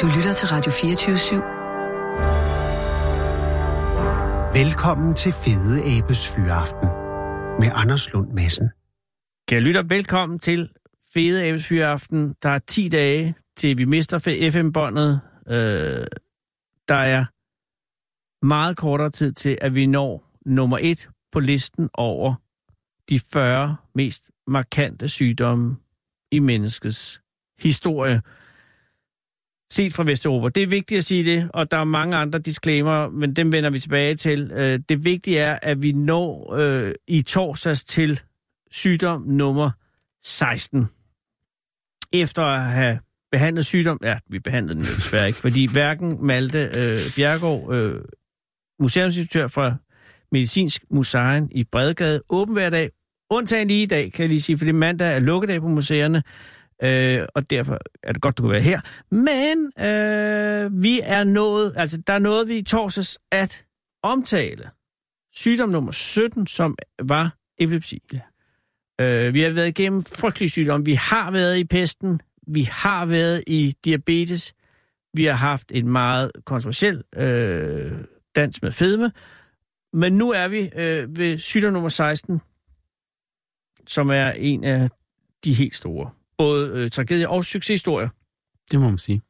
[0.00, 1.34] Du lytter til Radio 24 /7.
[4.58, 6.88] Velkommen til Fede Abes Fyraften
[7.60, 8.70] med Anders Lund Madsen.
[9.48, 10.70] Kan jeg lytte velkommen til
[11.14, 12.34] Fede Abes Fyraften.
[12.42, 14.18] Der er 10 dage til vi mister
[14.52, 15.20] FM-båndet.
[15.48, 16.06] Øh,
[16.88, 17.24] der er
[18.46, 22.34] meget kortere tid til, at vi når nummer et på listen over
[23.08, 25.76] de 40 mest markante sygdomme
[26.32, 27.20] i menneskets
[27.58, 28.22] historie.
[29.70, 30.48] Set fra Vesteuropa.
[30.48, 33.70] Det er vigtigt at sige det, og der er mange andre disclaimer, men dem vender
[33.70, 34.50] vi tilbage til.
[34.52, 38.20] Øh, det vigtige er, at vi når øh, i torsdags til
[38.70, 39.70] sygdom nummer
[40.24, 40.86] 16.
[42.14, 42.98] Efter at have
[43.32, 48.00] behandlet sygdom, ja, vi behandlede den jo desværre ikke, fordi hverken Malte øh, Bjergård, øh,
[48.80, 49.74] museumsinstitutør fra
[50.32, 52.90] Medicinsk Museum i Bredegade, åben hver dag,
[53.30, 56.22] undtagen lige i dag, kan jeg lige sige, fordi mandag er lukkedag på museerne,
[56.84, 58.80] øh, og derfor er det godt, du kan være her.
[59.10, 63.64] Men øh, vi er nået, altså der er noget vi i torsdags at
[64.02, 64.70] omtale
[65.32, 68.02] sygdom nummer 17, som var epilepsi.
[68.12, 68.20] Ja.
[69.00, 70.84] Øh, vi har været igennem frygtelige sygdomme.
[70.84, 74.54] Vi har været i pesten, vi har været i diabetes,
[75.14, 77.92] vi har haft en meget kontroversiel øh,
[78.34, 79.12] dans med fedme,
[79.92, 82.40] men nu er vi øh, ved sygdom nummer 16,
[83.86, 84.90] som er en af
[85.44, 86.10] de helt store.
[86.38, 88.08] Både øh, tragedie og succeshistorier.
[88.70, 89.22] Det må man sige.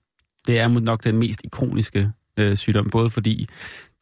[0.47, 3.49] Det er nok den mest ikoniske øh, sygdom, både fordi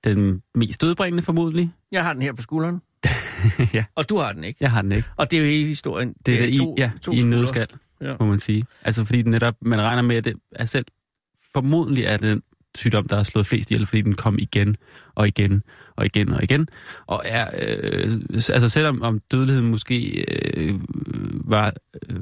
[0.04, 1.72] den mest dødbringende formodentlig.
[1.92, 2.82] Jeg har den her på skulderen.
[3.74, 3.84] ja.
[3.94, 4.58] Og du har den ikke.
[4.60, 5.08] Jeg har den ikke.
[5.16, 6.08] Og det er jo hele historien.
[6.08, 7.66] Det, det er, to, i, ja, to i en nødskal,
[8.00, 8.16] ja.
[8.20, 8.64] må man sige.
[8.82, 10.84] Altså fordi den netop, man regner med, at det er selv
[11.52, 12.42] formodentlig er den
[12.74, 14.76] sygdom, der har slået flest ihjel, fordi den kom igen
[15.14, 15.62] og igen
[15.96, 16.68] og igen og igen.
[17.06, 18.12] Og er, øh,
[18.52, 20.74] altså selvom om dødeligheden måske øh,
[21.44, 21.72] var
[22.10, 22.16] øh,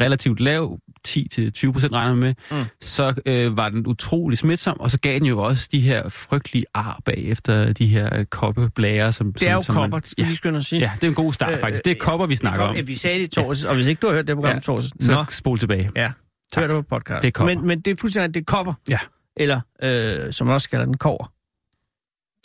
[0.00, 2.56] relativt lav, 10-20 procent regner med, mm.
[2.80, 6.64] så øh, var den utrolig smitsom, og så gav den jo også de her frygtelige
[6.74, 9.12] ar bagefter de her koppeblære.
[9.12, 10.80] Som, det er som, jo kopper, det skal ja, skynde at sige.
[10.80, 11.84] Ja, det er en god start faktisk.
[11.84, 12.86] Det er kopper, vi snakker kom, om.
[12.86, 15.04] Vi sagde det i torsdags, og hvis ikke du har hørt det program ja, torsdags,
[15.04, 15.24] så Nå.
[15.30, 15.90] spol tilbage.
[15.96, 16.12] Ja,
[16.52, 16.62] tak.
[16.62, 17.22] hør det på podcast.
[17.22, 17.54] Det er kopper.
[17.54, 18.74] Men, men det er fuldstændig, det er kopper.
[18.88, 18.98] Ja
[19.36, 21.32] eller øh, som man også kalder den, kover.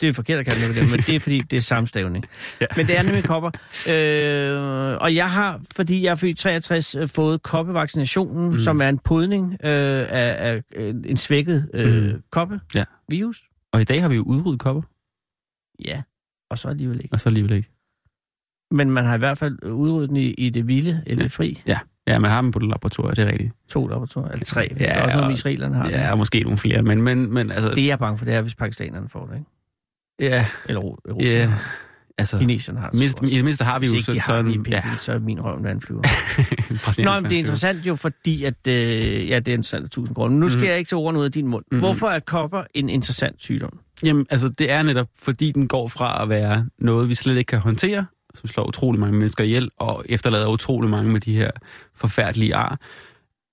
[0.00, 2.24] Det er forkert at kalde det, men det er fordi, det er samstavning.
[2.60, 2.66] ja.
[2.76, 3.50] Men det er nemlig kopper.
[3.88, 8.58] Øh, og jeg har, fordi jeg er født 63, fået koppevaccinationen, mm.
[8.58, 10.62] som er en podning øh, af, af
[11.04, 12.22] en svækket øh, mm.
[12.30, 13.40] koppevirus.
[13.42, 13.54] Ja.
[13.72, 14.82] Og i dag har vi jo udryddet kopper.
[15.84, 16.02] Ja,
[16.50, 17.12] og så alligevel ikke.
[17.12, 17.70] Og så alligevel ikke.
[18.70, 21.28] Men man har i hvert fald udryddet den i, i det vilde eller ja.
[21.28, 21.62] fri.
[21.66, 23.52] Ja, Ja, man har dem på det laboratorium, det er rigtigt.
[23.68, 24.68] To laboratorier, eller tre.
[24.80, 25.88] Ja, der er også noget, israelerne har.
[25.90, 27.68] Ja, og måske nogle flere, men, men, men altså...
[27.68, 30.34] Det er jeg bange for, det er, hvis pakistanerne får det, ikke?
[30.34, 30.46] Ja.
[30.68, 31.40] Eller russerne.
[31.40, 31.52] Ja.
[32.18, 34.46] Altså, Kineserne har det mindst, I det mindste har vi hvis jo ikke de sådan...
[34.46, 34.82] Har den ja.
[34.96, 36.02] så er min røv en vandflyver.
[37.04, 38.66] Nå, men det er interessant jo, fordi at...
[38.68, 38.74] Øh,
[39.28, 40.38] ja, det er interessant af tusind grunde.
[40.38, 40.68] Nu skal mm.
[40.68, 41.64] jeg ikke tage ordene ud af din mund.
[41.72, 41.78] Mm.
[41.78, 43.78] Hvorfor er kopper en interessant sygdom?
[44.04, 47.48] Jamen, altså, det er netop, fordi den går fra at være noget, vi slet ikke
[47.48, 48.06] kan håndtere,
[48.38, 51.50] som slår utrolig mange mennesker ihjel, og efterlader utrolig mange med de her
[51.94, 52.80] forfærdelige ar,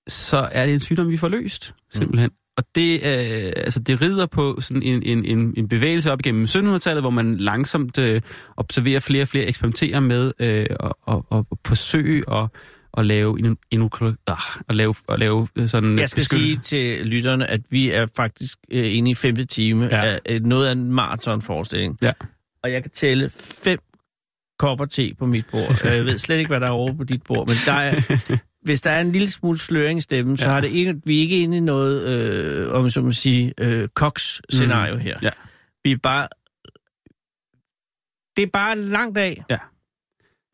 [0.08, 2.30] så er det en sygdom, vi får løst, simpelthen.
[2.30, 2.36] Mm.
[2.56, 6.44] Og det, øh, altså det rider på sådan en, en, en, en bevægelse op igennem
[6.44, 8.20] 1700-tallet, hvor man langsomt øh,
[8.56, 12.48] observerer flere og flere eksperimenterer med øh, og, og, og forsøge at
[12.96, 13.90] at lave, en, en,
[14.26, 14.36] ah,
[14.68, 18.96] at lave, at lave sådan Jeg skal sige til lytterne, at vi er faktisk øh,
[18.96, 20.18] inde i femte time ja.
[20.24, 21.98] af noget af en maratonforestilling.
[22.02, 22.12] Ja.
[22.62, 23.30] Og jeg kan tælle
[23.64, 23.78] fem
[24.58, 25.84] kopper te på mit bord.
[25.84, 28.00] Jeg ved slet ikke, hvad der er over på dit bord, men der er,
[28.66, 30.44] hvis der er en lille smule sløring i stemmen, ja.
[30.44, 33.54] så har det ikke, vi er ikke inde i noget, øh, om så man sige,
[33.58, 35.00] øh, Cox-scenario mm.
[35.00, 35.16] her.
[35.22, 35.30] Ja.
[35.84, 36.28] Vi er bare...
[38.36, 39.44] Det er bare langt af.
[39.50, 39.58] Ja.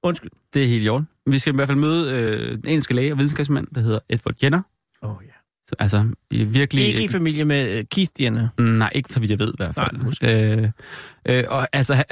[0.02, 0.30] Undskyld.
[0.54, 1.08] Det er helt i orden.
[1.26, 4.34] Vi skal i hvert fald møde øh, den engelske læge og videnskabsmand, der hedder Edward
[4.42, 4.62] Jenner.
[5.02, 5.31] Oh, ja.
[5.72, 6.86] Så, altså, virkelig...
[6.86, 8.48] Ikke i familie med Keith Jenner?
[8.58, 9.92] Nej, ikke for vidt jeg ved i hvert fald.
[9.92, 10.26] Nej, måske.
[10.26, 10.68] Øh,
[11.26, 12.04] øh, og altså,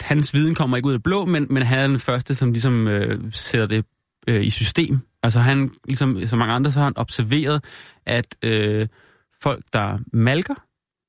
[0.00, 2.88] hans viden kommer ikke ud af blå, men, men han er den første, som ligesom
[2.88, 3.84] øh, sætter det
[4.28, 4.98] øh, i system.
[5.22, 7.64] Altså han, ligesom så mange andre, så har han observeret,
[8.06, 8.88] at øh,
[9.42, 10.54] folk, der malker,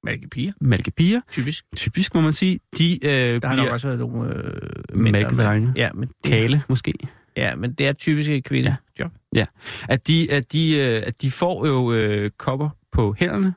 [0.03, 0.51] Malkepiger.
[0.61, 1.21] Malkepiger.
[1.31, 1.65] Typisk.
[1.75, 2.59] Typisk, må man sige.
[2.77, 5.73] De, øh, der har nok også været nogle øh, Malkedrenge.
[5.75, 6.31] Ja, men det...
[6.31, 6.93] Kale, måske.
[7.37, 8.73] Ja, men det er typisk et kvindejob.
[8.73, 8.90] Ja.
[9.35, 9.45] Ja.
[9.89, 13.53] At, de, at, de, øh, at de får jo øh, kopper på hænderne,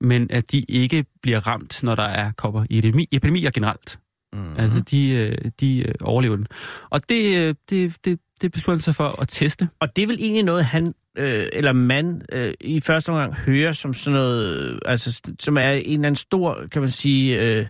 [0.00, 3.98] men at de ikke bliver ramt, når der er kopper i epidemi, epidemier generelt.
[4.32, 4.56] Mm-hmm.
[4.58, 6.46] Altså, de, øh, de øh, overlever den.
[6.90, 9.68] Og det, det, det, det beslutter sig for at teste.
[9.80, 13.72] Og det er vel egentlig noget, han øh, eller man øh, i første omgang hører
[13.72, 17.66] som sådan noget, altså som er en eller anden stor, kan man sige, øh,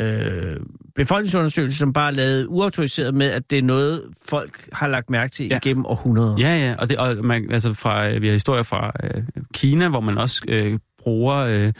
[0.00, 0.56] øh,
[0.96, 5.30] befolkningsundersøgelse, som bare er lavet uautoriseret med, at det er noget, folk har lagt mærke
[5.30, 5.56] til ja.
[5.56, 6.36] igennem århundreder.
[6.38, 9.22] Ja, ja, og, det, og man, altså fra, vi har historier fra øh,
[9.54, 11.72] Kina, hvor man også øh, bruger øh,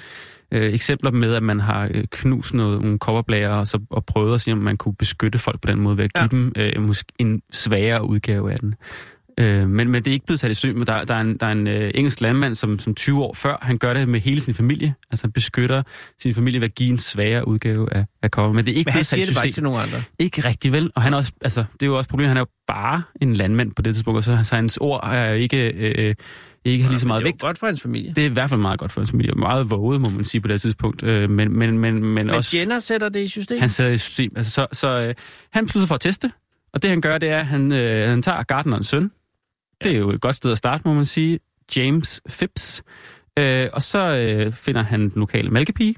[0.53, 4.35] øh, eksempler med, at man har øh, knust noget, nogle kopperblager og, så, og prøvet
[4.35, 6.29] at sige, om man kunne beskytte folk på den måde ved at give ja.
[6.29, 8.75] dem øh, måske en sværere udgave af den.
[9.39, 10.85] Øh, men, men det er ikke blevet sat i søm.
[10.85, 13.57] Der, der er en, der er en øh, engelsk landmand, som, som 20 år før,
[13.63, 14.95] han gør det med hele sin familie.
[15.11, 15.83] Altså han beskytter
[16.23, 18.53] sin familie ved at give en sværere udgave af, af cover.
[18.53, 19.45] Men det er ikke Men blevet sat i det system.
[19.47, 20.03] ikke til nogen andre.
[20.19, 20.91] Ikke rigtig vel.
[20.95, 23.35] Og han er også, altså, det er jo også problemet, han er jo bare en
[23.35, 26.15] landmand på det tidspunkt, og så, så hans ord er jo ikke, øh,
[26.65, 27.41] ikke har lige så meget det er vægt.
[27.41, 28.13] godt for hans familie.
[28.15, 29.33] Det er i hvert fald meget godt for hans familie.
[29.33, 31.03] Meget våget, må man sige på det tidspunkt.
[31.03, 32.57] Øh, men, men, men, men, Men også...
[32.57, 33.61] Jenner sætter det i system.
[33.61, 34.33] Han sætter i system.
[34.37, 35.15] Altså, så så øh,
[35.53, 36.31] han beslutter for at teste,
[36.73, 39.11] og det han gør, det er, at han, øh, han tager Gardnerens søn.
[39.85, 41.39] Det er jo et godt sted at starte, må man sige.
[41.77, 42.83] James Phipps.
[43.39, 45.95] Øh, og så øh, finder han den lokale mælkepige,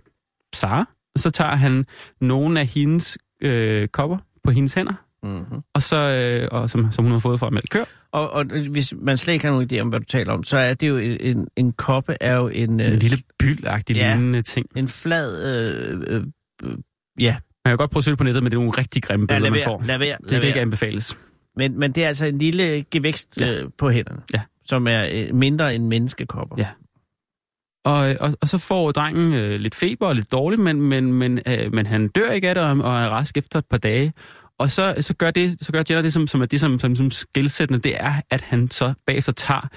[0.54, 0.84] Sara.
[1.14, 1.84] Og så tager han
[2.20, 4.92] nogle af hendes øh, kopper på hendes hænder,
[5.22, 5.60] Mm-hmm.
[5.74, 7.84] og så, øh, og som, som hun har fået fra at mælke køer.
[8.12, 10.56] Og, og hvis man slet ikke har nogen idé om, hvad du taler om, så
[10.56, 14.06] er det jo en, en, en koppe er jo en, En øh, lille byldagtig ja.
[14.08, 14.14] ja.
[14.14, 14.66] lignende ting.
[14.76, 15.42] en flad...
[15.46, 16.22] Øh, øh,
[16.64, 16.70] øh,
[17.20, 19.26] ja, Man kan godt prøve at søge på nettet, men det er nogle rigtig grimme
[19.30, 19.78] ja billeder, lad man får.
[19.78, 21.18] være, lad være, Det lad kan ikke anbefales.
[21.56, 23.52] Men, men det er altså en lille gevækst Ja.
[23.52, 24.40] øh, på hænderne, Ja.
[24.66, 26.56] som er øh, mindre end menneskekopper.
[26.58, 26.66] Ja.
[27.84, 31.40] Og, og, og så får drengen øh, lidt feber og lidt dårligt, men, men, men,
[31.46, 34.12] øh, men han dør ikke af det, og, og er rask efter et par dage.
[34.58, 36.96] Og så, så gør det, så gør Jenner det, som, som er det, som, som,
[36.96, 39.68] som skilsættende, det er, at han så bagefter tager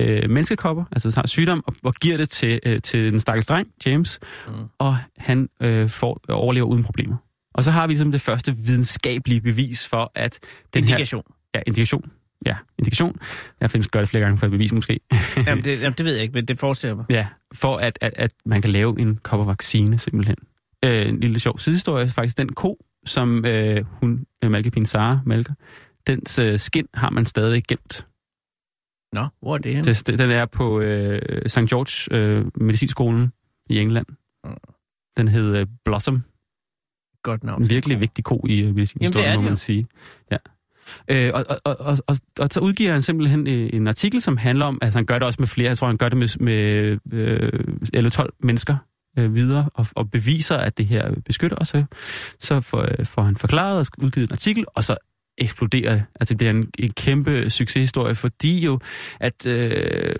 [0.00, 3.68] øh, menneskekopper, altså tager sygdom, og, og giver det til, øh, til den stakkels dreng,
[3.86, 4.52] James, mm.
[4.78, 7.16] og han øh, får, overlever uden problemer.
[7.54, 10.38] Og så har vi ligesom det første videnskabelige bevis for, at
[10.74, 11.22] den Indikation.
[11.26, 11.34] her...
[11.54, 12.10] Ja, indikation.
[12.46, 13.16] Ja, indikation.
[13.60, 15.00] Jeg har gør det flere gange for at bevise måske.
[15.46, 17.04] jamen, det, jamen, det ved jeg ikke, men det forestiller mig.
[17.10, 20.36] Ja, for at, at, at man kan lave en koppervaccine simpelthen.
[20.84, 22.08] Øh, en lille sjov sidehistorie.
[22.08, 25.54] Faktisk den ko, som øh, hun, øh, Malkepin Sara, malker,
[26.06, 28.06] dens øh, skin har man stadig gemt.
[29.12, 29.82] Nå, hvor er det her?
[29.82, 31.58] Det, den er på øh, St.
[31.58, 33.32] George øh, Medicinskolen
[33.70, 34.06] i England.
[34.44, 34.56] Mm.
[35.16, 36.22] Den hed øh, Blossom.
[37.22, 37.62] Godt navn.
[37.62, 39.48] En virkelig vigtig ko i øh, medicinhistorien, må jo.
[39.48, 39.86] man sige.
[40.30, 40.36] Ja.
[41.08, 44.66] Øh, og, og, og, og, og, så udgiver han simpelthen øh, en artikel, som handler
[44.66, 46.98] om, altså han gør det også med flere, jeg tror han gør det med, med
[47.12, 47.52] øh,
[47.96, 48.76] 11-12 mennesker
[49.18, 51.68] øh, videre, og, og beviser, at det her beskytter os.
[51.68, 51.84] Så,
[52.38, 54.96] så får, øh, får han forklaret og udgivet en artikel, og så
[55.38, 56.04] eksploderer det.
[56.20, 58.80] Altså det bliver en, en kæmpe succeshistorie, fordi jo,
[59.20, 60.16] at øh,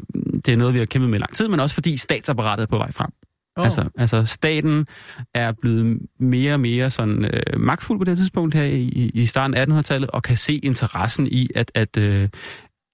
[0.46, 2.66] det er noget, vi har kæmpet med i lang tid, men også fordi statsapparatet er
[2.66, 3.10] på vej frem.
[3.56, 3.64] Oh.
[3.64, 4.86] Altså, altså staten
[5.34, 9.56] er blevet mere og mere sådan øh, magtfuld på det tidspunkt her i, i starten
[9.56, 12.28] af 1800-tallet, og kan se interessen i at, at øh,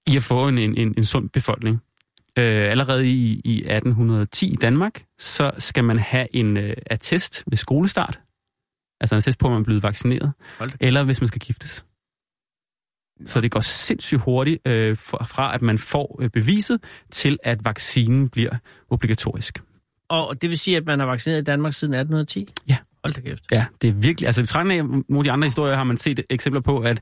[0.07, 1.81] i at få en, en, en, sund befolkning.
[2.37, 7.57] Øh, allerede i, i 1810 i Danmark, så skal man have en øh, attest ved
[7.57, 8.19] skolestart.
[9.01, 10.33] Altså en attest på, at man er blevet vaccineret.
[10.79, 11.85] Eller hvis man skal giftes.
[13.25, 17.65] Så det går sindssygt hurtigt øh, fra, fra, at man får øh, beviset, til at
[17.65, 18.51] vaccinen bliver
[18.89, 19.61] obligatorisk.
[20.09, 22.47] Og det vil sige, at man har vaccineret i Danmark siden 1810?
[22.69, 22.77] Ja.
[23.03, 23.43] Hold da kæft.
[23.51, 24.27] Ja, det er virkelig...
[24.27, 26.99] Altså, i betragtning af nogle af de andre historier har man set eksempler på, at,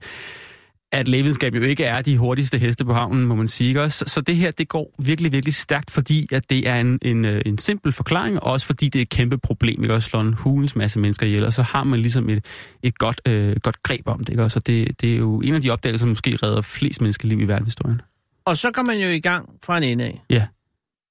[0.92, 3.82] at lægevidenskab jo ikke er de hurtigste heste på havnen, må man sige.
[3.82, 4.06] Også?
[4.08, 7.42] Så, det her, det går virkelig, virkelig stærkt, fordi at det er en, en, øh,
[7.46, 9.94] en simpel forklaring, og også fordi det er et kæmpe problem, ikke?
[9.94, 12.46] også slår en hulens masse mennesker ihjel, og så har man ligesom et,
[12.84, 14.30] et godt, øh, godt greb om det.
[14.30, 14.50] Ikke?
[14.50, 17.46] Så det, det er jo en af de opdagelser, som måske redder flest menneskeliv i
[17.46, 18.02] verdenshistorien.
[18.46, 20.22] Og så går man jo i gang fra en ende af.
[20.30, 20.48] Ja.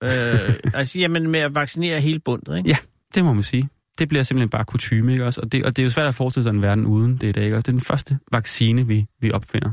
[0.05, 2.69] Øh, altså, jamen med at vaccinere hele bundet, ikke?
[2.69, 2.77] Ja.
[3.15, 3.69] Det må man sige.
[3.99, 5.41] Det bliver simpelthen bare kutume, ikke også?
[5.41, 7.33] Og det, og det er jo svært at forestille sig en verden uden det i
[7.33, 7.63] dag, ikke også?
[7.63, 9.73] Det er den første vaccine, vi, vi opfinder.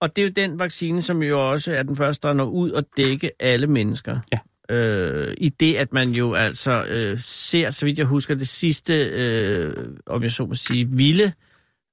[0.00, 2.70] Og det er jo den vaccine, som jo også er den første, der når ud
[2.70, 4.16] og dække alle mennesker.
[4.32, 4.38] Ja.
[4.76, 8.94] Øh, I det, at man jo altså øh, ser, så vidt jeg husker, det sidste,
[8.94, 9.74] øh,
[10.06, 11.32] om jeg så må sige, vilde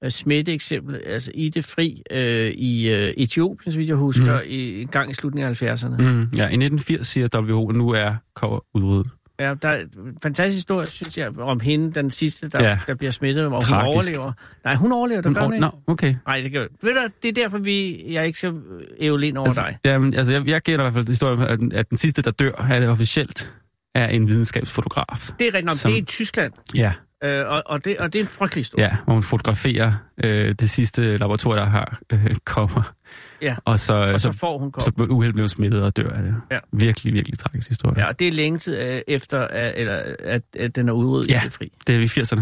[0.09, 4.41] smitteeksempel, altså i det fri øh, i øh, Etiopien, så vidt jeg husker, mm.
[4.47, 5.89] i, en gang i slutningen af 70'erne.
[6.01, 6.19] Mm.
[6.37, 9.11] Ja, i 1980 siger WHO, at nu er kover udryddet.
[9.39, 12.79] Ja, der er en fantastisk historie, synes jeg, om hende, den sidste, der, ja.
[12.87, 13.87] Der bliver smittet, og hun Tragisk.
[13.87, 14.31] overlever.
[14.63, 15.61] Nej, hun overlever, der gør hun ikke.
[15.61, 16.15] Nå, okay.
[16.27, 18.53] Nej, det gør Ved du, det er derfor, vi, jeg ikke skal
[18.99, 19.77] ævle ind over Altså, dig.
[19.85, 22.31] Jamen, altså, jeg, jeg gætter i hvert fald historien, at, den- at den sidste, der
[22.31, 23.53] dør, er det officielt,
[23.95, 25.29] er en videnskabsfotograf.
[25.39, 26.93] Det er rigtigt nok, som- det er i Tyskland, Ja,
[27.23, 28.85] øh, og, og, det, og det er en frygtelig historie.
[28.85, 29.91] ja hvor man fotograferer
[30.23, 32.93] øh, det sidste laboratorium, der har øh, kopper.
[33.41, 33.55] Ja.
[33.65, 35.11] Og så, Og så, så så, får hun så kom.
[35.11, 36.35] uheld blev smittet og dør af det.
[36.51, 36.59] Ja.
[36.71, 37.99] Virkelig, virkelig tragisk historie.
[37.99, 41.29] Ja, og det er længe tid øh, efter, at, eller, at, at den er udryddet
[41.29, 41.41] Ja.
[41.41, 41.71] i det fri.
[41.87, 42.41] Det er i 80'erne.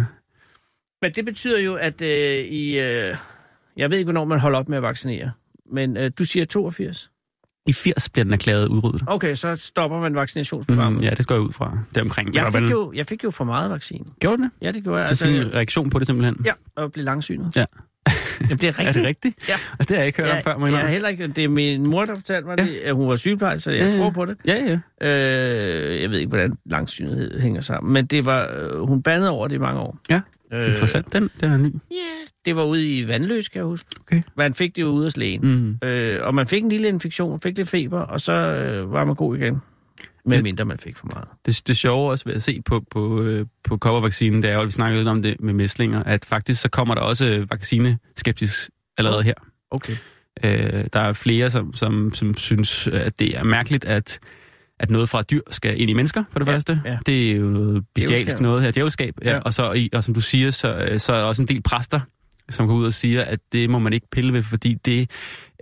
[1.02, 2.10] Men det betyder jo, at øh,
[2.46, 2.80] i...
[2.80, 3.16] Øh,
[3.78, 5.32] jeg ved ikke, hvornår man holder op med at vaccinere.
[5.72, 7.12] Men øh, du siger 82?
[7.68, 9.04] I 80 bliver den erklæret udryddet.
[9.08, 11.02] Okay, så stopper man vaccinationsprogrammet.
[11.02, 11.78] Mm, ja, det går jeg ud fra.
[11.90, 12.36] Det er omkring.
[12.36, 14.06] Jeg fik, jo, jeg fik jo for meget vaccine.
[14.20, 14.52] Gjorde det?
[14.62, 15.06] Ja, det gjorde jeg.
[15.10, 16.38] Det er sådan en reaktion på det simpelthen?
[16.46, 17.56] ja, og blev langsynet.
[17.56, 17.66] Ja.
[18.42, 18.96] Jamen, det er Er rigtigt.
[18.96, 19.50] det rigtigt?
[19.50, 19.56] Ja.
[19.80, 21.50] Og det har jeg ikke hørt om før, må jeg er heller ikke, det er
[21.50, 22.64] min mor, der fortalte mig Ja.
[22.66, 23.92] det, at hun var sygeplejerske, så jeg Ja, ja.
[23.98, 24.38] tror på det.
[24.46, 25.08] Ja, ja.
[25.08, 29.48] Øh, jeg ved ikke, hvordan langsynlighed hænger sammen, men det var, øh, hun bandede over
[29.48, 29.98] det i mange år.
[30.10, 30.22] Ja,
[30.54, 31.14] Øh, Interessant.
[31.14, 31.72] Den, den er ny.
[32.46, 33.88] Det var ude i Vandløs, kan jeg huske.
[34.02, 34.22] Okay.
[34.38, 35.42] Man fik det jo ude hos lægen.
[35.82, 35.88] Mm.
[35.88, 39.16] Øh, og man fik en lille infektion, fik lidt feber, og så øh, var man
[39.16, 39.62] god igen.
[40.26, 41.28] Men Det- mindre man fik for meget.
[41.46, 44.60] Det, det sjove også ved at se på, på, øh, på koppervaccinen, det er jo,
[44.62, 48.70] at vi snakkede lidt om det med mæslinger, at faktisk så kommer der også vaccineskeptisk
[48.98, 49.34] allerede her.
[49.72, 49.94] Okay.
[50.44, 54.20] Øh, der er flere, som, som, som synes, at det er mærkeligt, at,
[54.80, 56.82] at noget fra dyr skal ind i mennesker, for det Ja, første.
[56.86, 56.98] ja.
[57.06, 59.14] Det er jo noget bestialsk noget her, djævelskab.
[59.24, 59.32] Ja.
[59.34, 59.40] Ja.
[59.40, 62.00] Og, så, og som du siger, så, øh, så er der også en del præster,
[62.50, 65.10] som går ud og siger, at det må man ikke pille ved, fordi det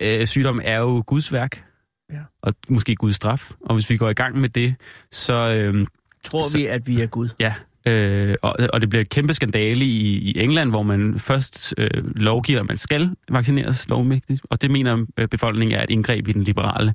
[0.02, 1.64] øh, sygdom er jo Guds værk.
[2.12, 2.20] Ja.
[2.42, 3.52] Og måske Guds straf.
[3.62, 4.76] Og hvis vi går i gang med det,
[5.12, 5.34] så...
[5.54, 5.86] Øh,
[6.24, 7.30] Tror Så- vi, at vi er Gud?
[7.40, 7.54] Ja,
[7.88, 11.90] øh, og, og det bliver et kæmpe skandale i, i England, hvor man først øh,
[12.16, 16.32] lovgiver, at man skal vaccineres lovmægtigt, og det mener øh, befolkningen er et indgreb i
[16.32, 16.94] den liberale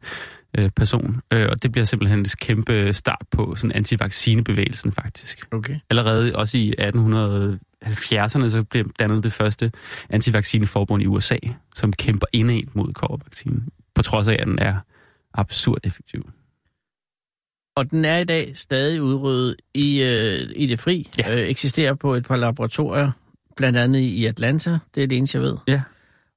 [0.58, 1.20] øh, person.
[1.32, 5.46] Øh, og det bliver simpelthen et kæmpe start på sådan antivaccinebevægelsen faktisk.
[5.50, 5.76] Okay.
[5.90, 6.74] Allerede også i
[7.84, 9.72] 1870'erne så blev dannet det første
[10.10, 11.36] antivaccineforbund i USA,
[11.74, 14.76] som kæmper indad mod covervaccinen, på trods af, at den er
[15.34, 16.30] absurd effektiv.
[17.76, 21.10] Og den er i dag stadig udryddet i, øh, i det fri.
[21.18, 21.36] Ja.
[21.36, 23.10] Øh, eksisterer på et par laboratorier,
[23.56, 24.78] blandt andet i Atlanta.
[24.94, 25.56] Det er det eneste, jeg ved.
[25.68, 25.82] Ja.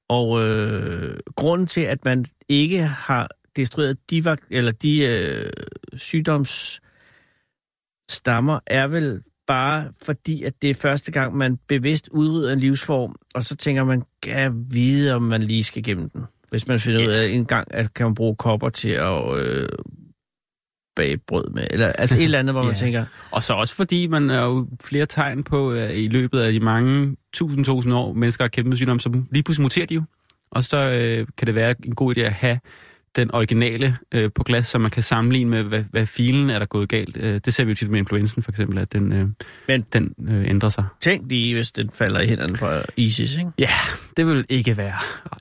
[0.08, 5.50] Og øh, grunden til, at man ikke har destrueret de, eller de øh,
[5.96, 13.14] sygdomsstammer, er vel bare fordi, at det er første gang, man bevidst udrydder en livsform,
[13.34, 16.22] og så tænker man, kan vide, om man lige skal gennem den.
[16.50, 19.68] Hvis man finder ud af en gang, at kan man bruge kopper til at øh,
[20.96, 22.78] bage brød med, eller altså et eller andet, hvor man Ja.
[22.78, 26.52] tænker, Og så også fordi man er jo flere tegn på, at i løbet af
[26.52, 29.94] de mange tusind, tusind år, mennesker har kæmpet med sygdom, så lige pludselig muterer de
[29.94, 30.02] jo.
[30.50, 32.58] Og så øh, kan det være en god idé at have
[33.16, 36.66] den originale øh, på glas, så man kan sammenligne med, hvad, hvad filen er der
[36.66, 37.16] gået galt.
[37.16, 39.28] Øh, det ser vi jo tit med influenzen for eksempel, at den, øh,
[39.68, 40.84] Men- den øh, ændrer sig.
[41.00, 43.50] tænk lige, hvis den falder i hænderne på ISIS, ikke?
[43.58, 43.68] Ja,
[44.16, 44.94] det vil ikke være.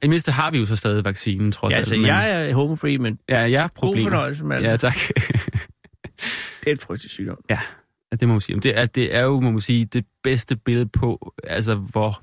[0.04, 1.92] I mindste har vi jo så stadig vaccinen, trods Ja, alt.
[1.92, 4.10] altså, jeg er home free, men Ja, jeg er god problemer.
[4.10, 4.96] fornøjelse med Ja, tak.
[6.64, 7.38] Det er et frygteligt sygdom.
[7.50, 7.60] Ja,
[8.20, 8.60] det må man sige.
[8.60, 12.22] Det er, det er jo, må man sige, det bedste billede på, altså hvor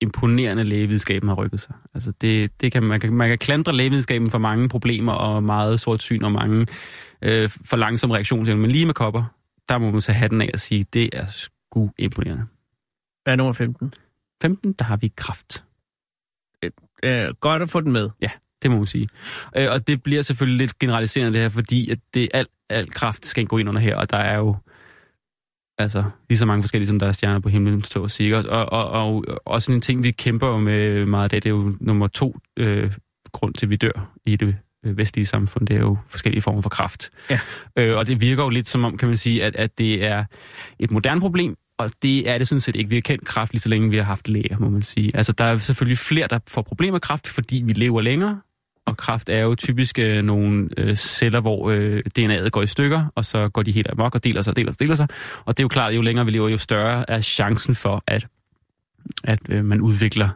[0.00, 1.74] imponerende lægevidenskaben har rykket sig.
[1.94, 5.80] Altså det, det kan, man, kan, man kan klandre lægevidenskaben for mange problemer og meget
[5.80, 6.66] sort syn og mange
[7.22, 8.60] øh, for langsom reaktionsevne.
[8.60, 9.24] Men lige med kopper,
[9.68, 12.46] der må man så have den af at sige, det er sgu imponerende.
[13.22, 13.92] Hvad er nummer 15?
[14.42, 15.64] 15, der har vi kraft.
[17.02, 18.10] Øh, godt at få den med.
[18.62, 19.08] Det må man sige.
[19.56, 23.26] Øh, og det bliver selvfølgelig lidt generaliserende det her, fordi at det alt, alt kraft
[23.26, 24.56] skal gå ind under her, og der er jo
[25.82, 28.36] altså lige så mange forskellige, som der er stjerner på himlen, så at sige.
[28.36, 31.50] Og, og, og, og også en ting, vi kæmper jo med meget af det, det
[31.50, 32.92] er jo nummer to øh,
[33.32, 34.56] grund til, at vi dør i det
[34.86, 37.10] øh, vestlige samfund, det er jo forskellige former for kraft.
[37.30, 37.40] Ja.
[37.76, 40.24] Øh, og det virker jo lidt som om, kan man sige, at, at det er
[40.78, 42.90] et moderne problem, og det er det sådan set ikke.
[42.90, 45.16] Vi har kendt kræft lige så længe, vi har haft læger, må man sige.
[45.16, 48.40] Altså, der er selvfølgelig flere, der får problemer med kræft, fordi vi lever længere,
[48.90, 53.04] og kraft er jo typisk øh, nogle øh, celler, hvor øh, DNA'et går i stykker,
[53.14, 55.08] og så går de helt amok og deler sig og deler sig og deler sig.
[55.44, 58.02] Og det er jo klart, at jo længere vi lever, jo større er chancen for,
[58.06, 58.26] at,
[59.24, 60.28] at øh, man udvikler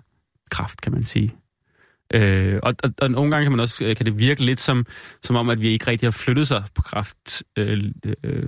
[0.50, 1.34] kræft, kan man sige.
[2.14, 4.87] Øh, og, og, og nogle gange kan man også øh, kan det virke lidt som,
[5.23, 7.84] som om, at vi ikke rigtig har flyttet sig på kraft, Øh,
[8.25, 8.42] øh,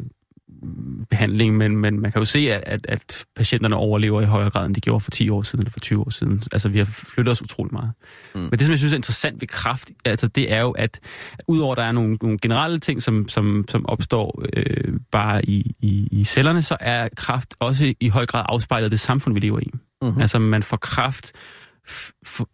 [1.10, 4.66] behandling, men, men man kan jo se, at, at, at patienterne overlever i højere grad,
[4.66, 6.42] end de gjorde for 10 år siden eller for 20 år siden.
[6.52, 7.92] Altså, vi har flyttet os utrolig meget.
[8.34, 8.40] Mm.
[8.40, 11.00] Men det, som jeg synes er interessant ved kraft, altså, det er jo, at
[11.48, 15.74] udover at der er nogle, nogle generelle ting, som, som, som opstår øh, bare i,
[15.80, 19.40] i, i cellerne, så er kraft også i høj grad afspejlet af det samfund, vi
[19.40, 19.70] lever i.
[20.02, 20.20] Mm-hmm.
[20.20, 21.32] Altså, man får kraft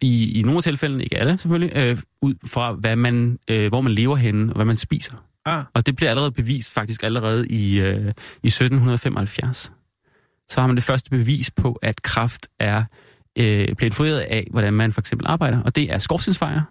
[0.01, 3.81] i, i nogle af tilfældene, ikke alle selvfølgelig, øh, ud fra, hvad man, øh, hvor
[3.81, 5.15] man lever henne, og hvad man spiser.
[5.45, 9.71] Ah, Og det bliver allerede bevist faktisk allerede i, øh, i 1775.
[10.49, 12.83] Så har man det første bevis på, at kraft er
[13.37, 15.63] øh, bliver influeret af, hvordan man for eksempel arbejder.
[15.63, 16.65] Og det er skorstensfejre.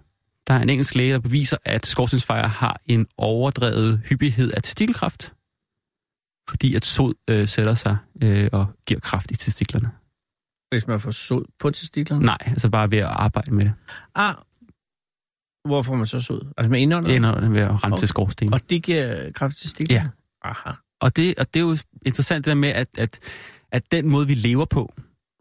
[0.46, 5.32] Der er en engelsk læge, der beviser, at skorstensfejre har en overdrevet hyppighed af testikelkræft,
[6.48, 9.90] fordi at sod øh, sætter sig øh, og giver kraft i testiklerne.
[10.70, 12.24] hvis man får sod på testiklerne?
[12.24, 13.72] Nej, altså bare ved at arbejde med det.
[14.14, 14.34] Ah,
[15.64, 16.52] hvor får man så sod?
[16.58, 17.16] Altså med indåndet?
[17.16, 17.92] Ender ved at rense Okay.
[17.92, 18.06] okay.
[18.06, 18.52] skorsten.
[18.52, 20.10] Og det giver kraft til stiklerne?
[20.44, 20.48] Ja.
[20.48, 20.70] Aha.
[21.00, 21.76] Og det, og det er jo
[22.06, 23.18] interessant det der med, at, at,
[23.72, 24.92] at den måde, vi lever på,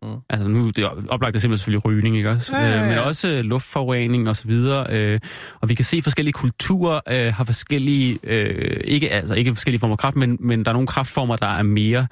[0.03, 0.09] Mm.
[0.29, 2.57] altså nu det er oplagt er simpelthen selvfølgelig rygning, ikke også?
[2.57, 2.81] Ja, ja, ja.
[2.83, 4.87] Øh, men også øh, luftforurening og så videre.
[4.89, 5.19] Øh,
[5.61, 9.79] og vi kan se, at forskellige kulturer øh, har forskellige, øh, ikke, altså ikke forskellige
[9.79, 12.07] former for kraft, men, men der er nogle kraftformer, der er mere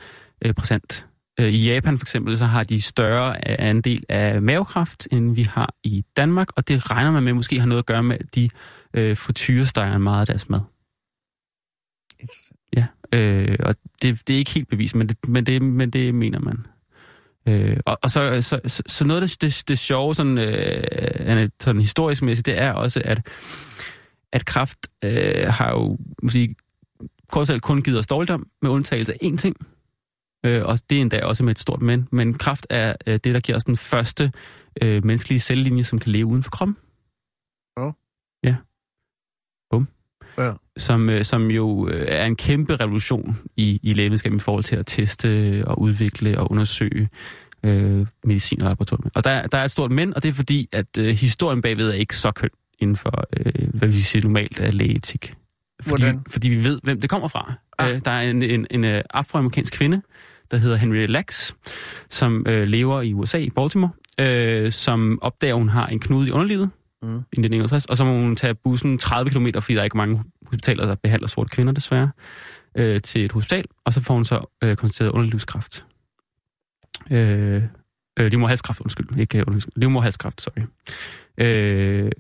[0.46, 1.08] øh, præsent
[1.48, 6.06] I Japan for eksempel, så har de større andel af mavekræft, end vi har i
[6.18, 8.50] Danmark, og det regner man med måske har noget at gøre med, at de
[8.94, 10.60] øh, frityresteger meget af deres mad.
[12.20, 12.60] Interessant.
[12.78, 16.16] Ja, øh, og det, det er ikke helt bevist, men det, men det, men det
[16.16, 16.66] mener man.
[17.48, 21.50] Øh, og, og så, så, så, så noget af det, det, det sjove, sådan, øh,
[21.60, 23.28] sådan historisk mæssigt, det er også, at,
[24.32, 26.56] at kraft øh, har jo måske,
[27.30, 29.56] kort kun givet os dårligdom, med undtagelse af én ting,
[30.46, 33.34] øh, og det er endda også med et stort men, men kraft er øh, det,
[33.34, 34.32] der giver os den første
[34.82, 36.78] øh, menneskelige cellelinje, som kan leve uden for kroppen.
[37.80, 37.92] Ja.
[38.44, 38.56] Ja.
[39.72, 39.88] Bum.
[40.38, 40.52] Ja.
[40.78, 44.76] Som, øh, som jo øh, er en kæmpe revolution i, i lægevidenskab i forhold til
[44.76, 47.10] at teste og udvikle og undersøge
[47.64, 49.12] øh, medicin og laboratorium.
[49.16, 51.90] Og der, der er et stort men, og det er fordi, at øh, historien bagved
[51.90, 55.36] er ikke så køn inden for, øh, hvad vi siger normalt er lægeetik.
[55.82, 56.24] Fordi, Hvordan?
[56.28, 57.54] fordi vi ved, hvem det kommer fra.
[57.80, 57.96] Ah.
[57.96, 60.02] Øh, der er en, en, en øh, afroamerikansk kvinde,
[60.52, 61.52] der hedder Henry Lax,
[62.10, 66.28] som øh, lever i USA, i Baltimore, øh, som opdager, at hun har en knude
[66.28, 66.70] i underlivet
[67.02, 67.08] Mm.
[67.08, 70.24] i 1961, og så må hun tage bussen 30 km, fordi der er ikke mange
[70.46, 72.10] hospitaler, der behandler sorte kvinder desværre,
[72.78, 75.86] øh, til et hospital, og så får hun så øh, konstateret underlivskræft.
[77.12, 77.64] Øh,
[78.20, 80.62] øh, livmoderhalskræft, undskyld, ikke underlivskræft, livmoderhalskræft, sorry.
[81.38, 82.12] Øh,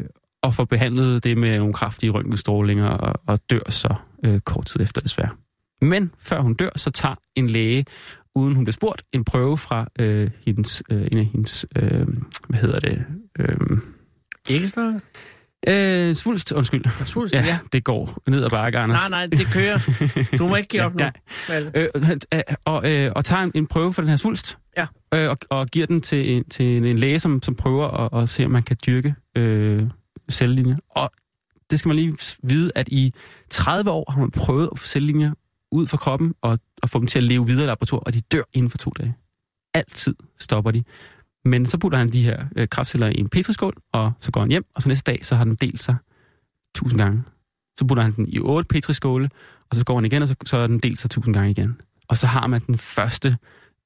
[0.43, 4.81] og får behandlet det med nogle kraftige røntgenstrålinger og, og dør så øh, kort tid
[4.81, 5.29] efter desværre.
[5.81, 7.85] Men før hun dør, så tager en læge,
[8.35, 12.07] uden hun bliver spurgt, en prøve fra øh, hendes, øh, en af hendes, øh,
[12.49, 13.05] hvad hedder det,
[13.39, 14.99] øh, snakke?
[15.67, 17.05] øh, svulst, undskyld.
[17.05, 17.45] Svulst, Ja, ja.
[17.45, 19.09] ja, det går ned ad bakke, Anders.
[19.09, 20.37] Nej, nej, det kører.
[20.37, 21.03] Du må ikke give op nu.
[21.03, 21.11] Ja?
[21.75, 24.85] Øh, han- øh, og, øh, og tager en, en prøve for den her svulst, Ja.
[25.13, 28.23] øh, og, og giver den til, en- til en, en læge, som, som prøver at,
[28.23, 29.83] at se, om man kan dyrke øh,
[30.31, 30.77] cellelinjer.
[30.89, 31.11] Og
[31.69, 33.13] det skal man lige vide, at i
[33.49, 35.31] 30 år har man prøvet at få cellelinjer
[35.71, 38.21] ud fra kroppen, og, og få dem til at leve videre i laboratoriet, og de
[38.21, 39.15] dør inden for to dage.
[39.73, 40.83] Altid stopper de.
[41.45, 44.49] Men så putter han de her øh, kraftceller i en petriskål, og så går han
[44.49, 45.95] hjem, og så næste dag, så har den delt sig
[46.75, 47.23] tusind gange.
[47.79, 49.29] Så putter han den i otte petriskåle,
[49.69, 51.81] og så går han igen, og så, så er den delt sig tusind gange igen.
[52.07, 53.37] Og så har man den første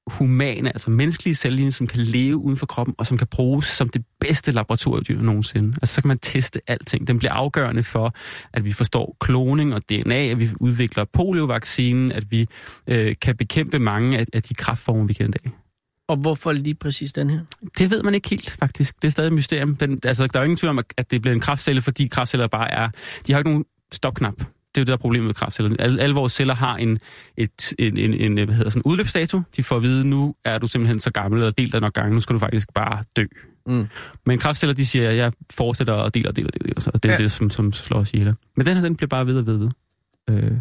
[0.07, 3.89] humane, altså menneskelige cellelinje, som kan leve uden for kroppen, og som kan bruges som
[3.89, 5.73] det bedste laboratoriedyr nogensinde.
[5.81, 7.07] Altså så kan man teste alting.
[7.07, 8.13] Den bliver afgørende for,
[8.53, 12.47] at vi forstår kloning og DNA, at vi udvikler poliovaccinen, at vi
[12.87, 15.51] øh, kan bekæmpe mange af, af de kraftformer, vi kender i dag.
[16.07, 17.39] Og hvorfor lige præcis den her?
[17.77, 19.01] Det ved man ikke helt, faktisk.
[19.01, 19.75] Det er stadig et mysterium.
[19.75, 22.47] Den, altså, der er jo ingen tvivl om, at det bliver en kraftcelle, fordi kraftceller
[22.47, 22.89] bare er...
[23.27, 24.35] De har ikke nogen stopknap.
[24.75, 25.75] Det er jo det, der er problemet med kraftceller.
[25.79, 26.99] Alle, alle vores celler har en,
[27.37, 29.41] et, en, en, en hvad hedder sådan, udløbsdato.
[29.57, 32.13] De får at vide, nu er du simpelthen så gammel og delt dig nok gange.
[32.13, 33.25] Nu skal du faktisk bare dø.
[33.67, 33.87] Mm.
[34.25, 36.91] Men kraftceller, de siger, at jeg fortsætter og deler og deler og deler.
[36.93, 37.17] Og det er Ja.
[37.23, 38.35] det, som, som slår os ihjel.
[38.57, 39.57] Men den her, den bliver bare ved og ved.
[39.57, 39.69] ved.
[40.29, 40.51] Øh,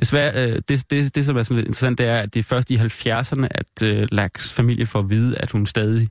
[0.00, 2.44] desværre, øh, det, det, det, som er sådan lidt interessant, det er, at det er
[2.44, 6.08] først i 70'erne, at øh, Lax familie får at vide, at hun stadig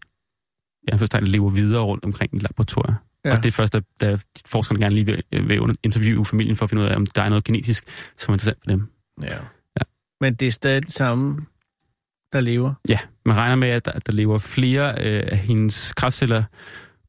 [0.91, 2.95] ja, først lever videre rundt omkring i laboratorier.
[3.25, 3.32] Ja.
[3.32, 6.65] Og det er først, da, da forskerne gerne lige vil, øh, vil interviewe familien for
[6.65, 7.86] at finde ud af, om der er noget genetisk,
[8.17, 8.88] som er interessant for dem.
[9.21, 9.36] Ja.
[9.79, 9.84] ja.
[10.21, 11.45] Men det er stadig det samme,
[12.34, 12.73] der lever.
[12.89, 16.43] Ja, man regner med, at der, der lever flere øh, af hendes kræftceller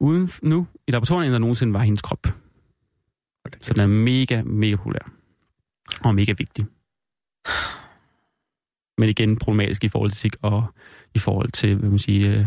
[0.00, 2.26] uden nu i laboratoriet, end der nogensinde var i hendes krop.
[3.60, 5.12] Så den er mega, mega populær.
[6.04, 6.66] Og mega vigtig.
[8.98, 10.74] Men igen problematisk i forhold til etik og
[11.14, 12.46] i forhold til, hvad man siger, øh,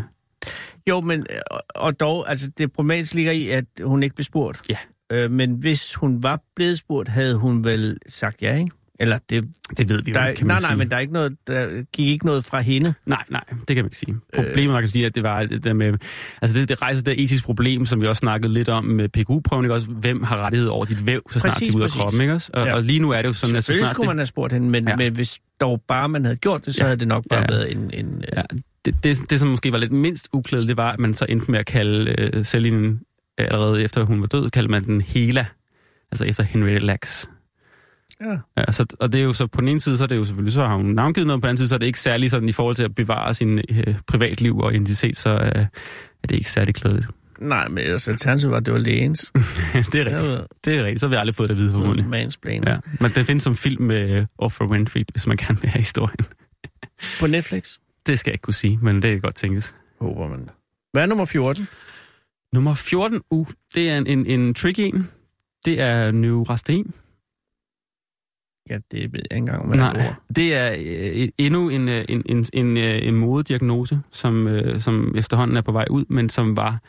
[0.90, 1.38] Jo, men øh,
[1.76, 4.62] og dog, altså det problematiske ligger i, at hun ikke blev spurgt.
[4.70, 4.78] Ja.
[5.12, 8.72] Øh, men hvis hun var blevet spurgt, havde hun vel sagt ja, ikke?
[9.00, 9.44] Eller det,
[9.78, 10.78] det ved vi der, jo er- ikke, kan nej, nej, sige.
[10.78, 12.94] men der er ikke noget, der gik ikke noget fra hende.
[13.06, 14.16] Nej, nej, det kan man ikke sige.
[14.38, 14.46] Øh.
[14.46, 15.94] Problemet, man kan sige, at det var det der med...
[16.42, 19.66] Altså, det, det rejser det etiske problem, som vi også snakkede lidt om med PKU-prøven,
[19.66, 19.88] ikke også?
[19.88, 22.34] Hvem har rettighed over dit væv, så snart Præcis, de er ude af kroppen, ikke
[22.34, 22.52] også?
[22.54, 22.74] Og, Ja.
[22.76, 24.54] og lige nu er det jo sådan, at så snart skulle det, man have spurgt
[24.54, 24.90] hende, men, ja.
[24.90, 24.96] Ja.
[24.96, 26.88] men hvis dog bare man havde gjort det, så Ja.
[26.88, 27.46] havde det nok bare Ja.
[27.50, 27.92] været en...
[27.94, 28.42] en øh, Ja,
[28.86, 31.52] det, det, det, som måske var lidt mindst uklædet, det var, at man så endte
[31.52, 33.00] med at kalde øh, Celine,
[33.38, 35.46] allerede efter hun var død, kaldte man den Hela,
[36.12, 37.26] altså efter Henry Lax.
[38.22, 38.38] ja.
[38.58, 40.26] Ja, så, og det er jo så, på den ene side, så er det jo
[40.26, 42.32] selvfølgelig, så har hun navngivet noget, på den anden side, så er det ikke særlig
[42.32, 45.66] sådan, i forhold til at bevare sin øh, privatliv og identitet, så øh,
[46.24, 47.08] er det ikke særlig klædeligt.
[47.40, 49.32] Nej, men ellers alternativet var, at det var lægens.
[49.92, 50.48] det er rigtigt.
[50.66, 52.08] Det er rigtigt, så har vi aldrig fået det at vide, formodentlig.
[52.08, 52.64] Mansplain.
[52.68, 56.26] Ja, men den findes som film med uh, Oprah Winfrey, hvis man kan have historien.
[57.20, 57.78] På Netflix.
[58.08, 59.76] Det skal jeg ikke kunne sige, men det kan godt tænkes.
[60.02, 60.50] Håber man.
[60.94, 61.68] Hvad er nummer 14?
[62.54, 65.08] Nummer 14, uh, det er en, en, en tricky en.
[65.66, 66.94] Det er neurasten.
[68.70, 70.14] Ja, det ved jeg ikke engang, hvad det Nej, er.
[70.36, 70.76] det er
[71.24, 75.62] øh, endnu en, øh, en, en, en, øh, en modediagnose, som, øh, som efterhånden er
[75.62, 76.80] på vej ud, men som var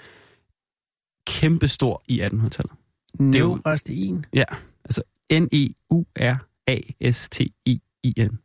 [1.27, 2.73] kæmpestor i 1800-tallet.
[2.73, 4.27] er jo- Neurastein.
[7.15, 8.39] N-E-U-R-A-S-T-I-I-N.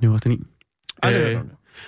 [0.00, 0.46] Neurastenin.
[1.06, 1.40] Aldrig Øh.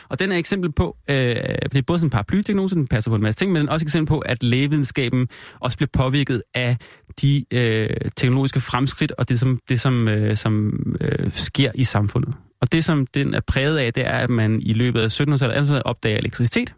[0.09, 3.11] Og den er et eksempel på, øh, det er både sådan en paraplydiagnose, den passer
[3.11, 5.29] på en masse ting, men den også et eksempel på, at lægevidenskaben
[5.61, 6.77] også bliver påvirket af
[7.21, 12.35] de øh, teknologiske fremskridt og det, som, det, som, øh, som øh, sker i samfundet.
[12.61, 15.83] Og det, som den er præget af, det er, at man i løbet af 1700-tallet
[15.83, 16.75] opdager elektricitet,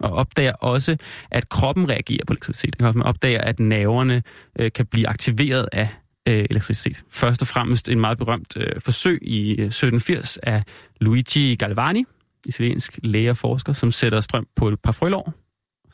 [0.00, 0.96] og opdager også,
[1.30, 2.80] at kroppen reagerer på elektricitet.
[2.80, 4.22] Man opdager, at nerverne
[4.58, 5.88] øh, kan blive aktiveret af
[6.28, 7.04] øh, elektricitet.
[7.10, 10.62] Først og fremmest en meget berømt øh, forsøg i 1780 øh, af
[11.00, 12.04] Luigi Galvani,
[12.46, 15.32] italiensk læge og forsker, som sætter strøm på et par frølår,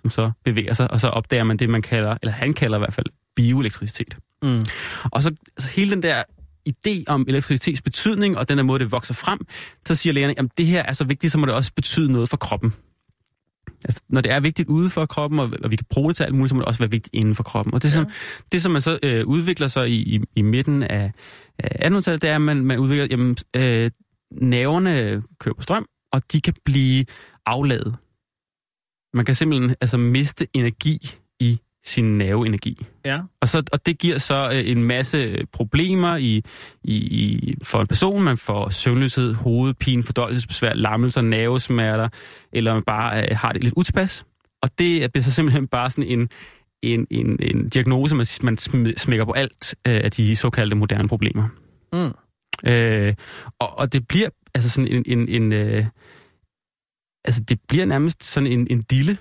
[0.01, 2.81] som så bevæger sig, og så opdager man det, man kalder, eller han kalder i
[2.81, 4.17] hvert fald, bioelektricitet.
[4.43, 4.67] Mm.
[5.05, 6.23] Og så altså, hele den der
[6.69, 9.39] idé om elektricitets betydning, og den der måde, det vokser frem,
[9.87, 12.29] så siger lægerne, at det her er så vigtigt, så må det også betyde noget
[12.29, 12.73] for kroppen.
[13.85, 16.25] Altså, når det er vigtigt ude for kroppen, og, og vi kan bruge det til
[16.25, 17.75] alt muligt, så må det også være vigtigt inden for kroppen.
[17.75, 18.07] Og det, som,
[18.53, 21.13] det som man så øh, udvikler sig i, i, i midten af,
[21.59, 23.91] af 1800-tallet, det er, at man, man udvikler, jamen, øh,
[24.33, 27.05] nerverne kører på strøm, og de kan blive
[27.47, 27.97] afladet.
[29.15, 30.99] Man kan simpelthen altså miste energi
[31.41, 32.87] i sin nerveenergi.
[33.05, 33.21] Ja.
[33.41, 36.43] Og, så, og det giver så øh, en masse problemer i,
[36.85, 38.23] i, i, for en person.
[38.23, 42.09] Man får søvnløshed, hovedpine, fordøjelsesbesvær, lammelser, nervesmerter,
[42.53, 44.25] eller man bare øh, har det lidt utilpas.
[44.63, 46.29] Og det bliver så simpelthen bare sådan en,
[46.83, 48.57] en, en, en diagnose, man, man
[48.97, 51.49] smækker på alt øh, af de såkaldte moderne problemer.
[51.93, 52.13] Mm.
[52.71, 53.15] Øh,
[53.59, 55.05] og, og det bliver altså sådan en...
[55.07, 55.87] en, en øh,
[57.25, 59.19] altså det bliver nærmest sådan en, en dille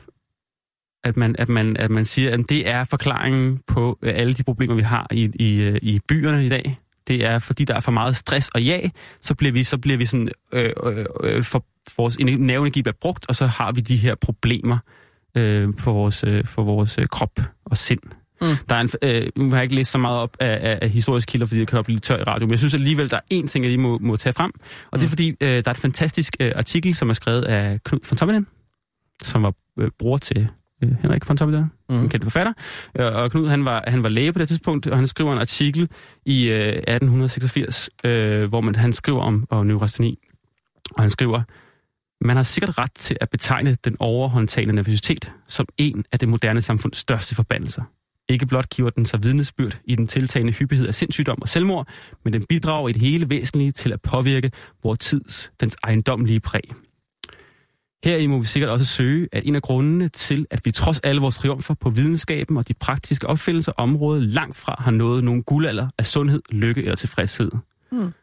[1.07, 4.43] at man, at man, at man siger, at det er forklaringen på øh, alle de
[4.43, 6.79] problemer, vi har i, i, øh, i byerne i dag.
[7.07, 8.79] Det er, fordi der er for meget stress og ja,
[9.21, 11.65] så bliver vi, så bliver vi sådan, øh, øh, øh for,
[11.97, 14.77] vores nerveenergi bliver brugt, og så har vi de her problemer
[15.37, 17.99] øh, for vores, øh, for vores øh, krop og sind.
[18.41, 18.47] Mm.
[18.69, 20.89] Der er en, øh, nu har jeg ikke læst så meget op af, af, af
[20.89, 23.17] historiske kilder, fordi jeg kan blive lidt tør i radio, men jeg synes alligevel, der
[23.17, 24.61] er én ting, jeg lige må, må tage frem, og
[24.93, 24.99] mm.
[24.99, 25.09] det er mm.
[25.09, 28.47] fordi, øh, der er et fantastisk øh, artikel, som er skrevet af Knud von Tommelen,
[29.21, 30.49] som var øh, bror til
[30.83, 31.95] øh, Henrik von Toppedør, mm.
[31.95, 32.53] en kendt forfatter.
[32.99, 35.39] Øh, og Knud, han var, han var læge på det tidspunkt, og han skriver en
[35.39, 35.89] artikel
[36.25, 40.19] i øh, 1886, øh, hvor man, han skriver om, om neurasteni.
[40.95, 41.41] Og han skriver,
[42.21, 46.61] man har sikkert ret til at betegne den overhåndtagende nervøsitet som en af det moderne
[46.61, 47.81] samfunds største forbandelser.
[48.29, 51.87] Ikke blot giver den sig vidnesbyrd i den tiltagende hyppighed af sindssygdom og selvmord,
[52.23, 54.51] men den bidrager i det hele væsentlige til at påvirke
[54.83, 56.73] vores tids, dens ejendomlige præg.
[58.07, 61.21] Her må vi sikkert også søge, at en af grundene til, at vi trods alle
[61.21, 65.89] vores triumfer på videnskaben og de praktiske opfindelser området langt fra har nået nogen guldalder
[65.97, 67.51] af sundhed, lykke eller tilfredshed.
[67.91, 68.13] Mm.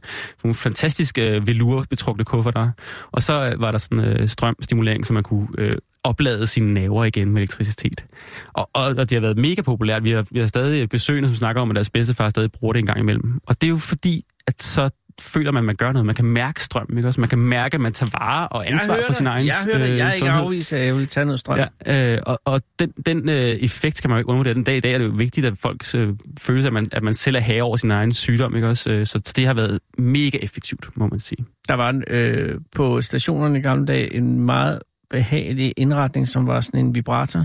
[0.45, 2.71] nogle fantastiske øh, velour-betrukne kufferter.
[3.13, 7.05] Og så øh, var der sådan øh, strømstimulering, så man kunne øh, oplade sine naver
[7.05, 8.05] igen med elektricitet.
[8.53, 10.05] Og, og, og det har været mega populært.
[10.05, 12.81] Vi har, vi har stadig besøgende, som snakker om, at deres bedstefar stadig bruger det
[12.81, 13.41] en gang imellem.
[13.47, 16.07] Og det er jo fordi, at så føler man, at man gør noget.
[16.07, 17.21] Man kan mærke strøm, ikke også?
[17.21, 19.99] Man kan mærke, at man tager vare og ansvar for sin egen Jeg hører det.
[19.99, 21.59] Jeg er ikke afvist, at jeg vil tage noget strøm.
[21.87, 24.55] Ja, øh, og, og den, den øh, effekt skal man jo ikke undervurdere.
[24.55, 27.03] Den dag i dag er det jo vigtigt, at folk øh, føler, at man, at
[27.03, 28.91] man selv er herre over sin egen sygdom, ikke også?
[28.91, 31.45] Øh, så det har været mega effektivt, må man sige.
[31.69, 34.79] Der var en, øh, på stationerne i gamle dage en meget
[35.11, 37.45] behagelig indretning, som var sådan en vibrator,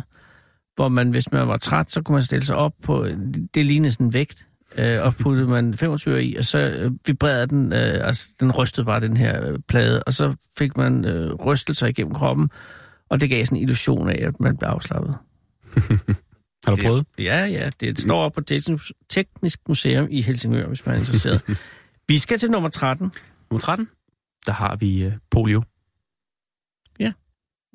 [0.76, 3.08] hvor man, hvis man var træt, så kunne man stille sig op på,
[3.54, 4.46] det lignede sådan en vægt,
[4.78, 8.86] øh, og puttede man 25 i, og så øh, vibrerede den, øh, altså den rystede
[8.86, 12.50] bare den her øh, plade, og så fik man øh, rystelser igennem kroppen,
[13.10, 15.18] og det gav sådan en illusion af, at man blev afslappet.
[16.66, 17.06] Har du prøvet?
[17.18, 17.70] Det, ja, ja.
[17.80, 18.42] Det står op på
[19.10, 21.58] Teknisk Museum i Helsingør, hvis man er interesseret.
[22.10, 23.12] vi skal til nummer 13.
[23.52, 23.88] Nummer 13,
[24.46, 25.64] der har vi øh, polio.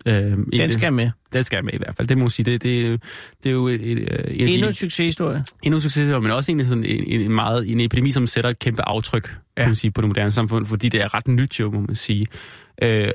[0.06, 1.10] Øh, Den skal med.
[1.32, 2.08] Den skal med i hvert fald.
[2.08, 2.44] Det må man sige.
[2.52, 3.02] Det, det,
[3.42, 5.44] det er jo et, et, et, endnu en succeshistorie.
[5.62, 8.50] Endnu en succeshistorie, men også egentlig sådan en, en, en, meget, en epidemi, som sætter
[8.50, 9.62] et kæmpe aftryk ja.
[9.62, 11.94] kan man sige, på det moderne samfund, fordi det er ret nyt jo, må man
[11.94, 12.26] sige.
[12.82, 13.10] Øh,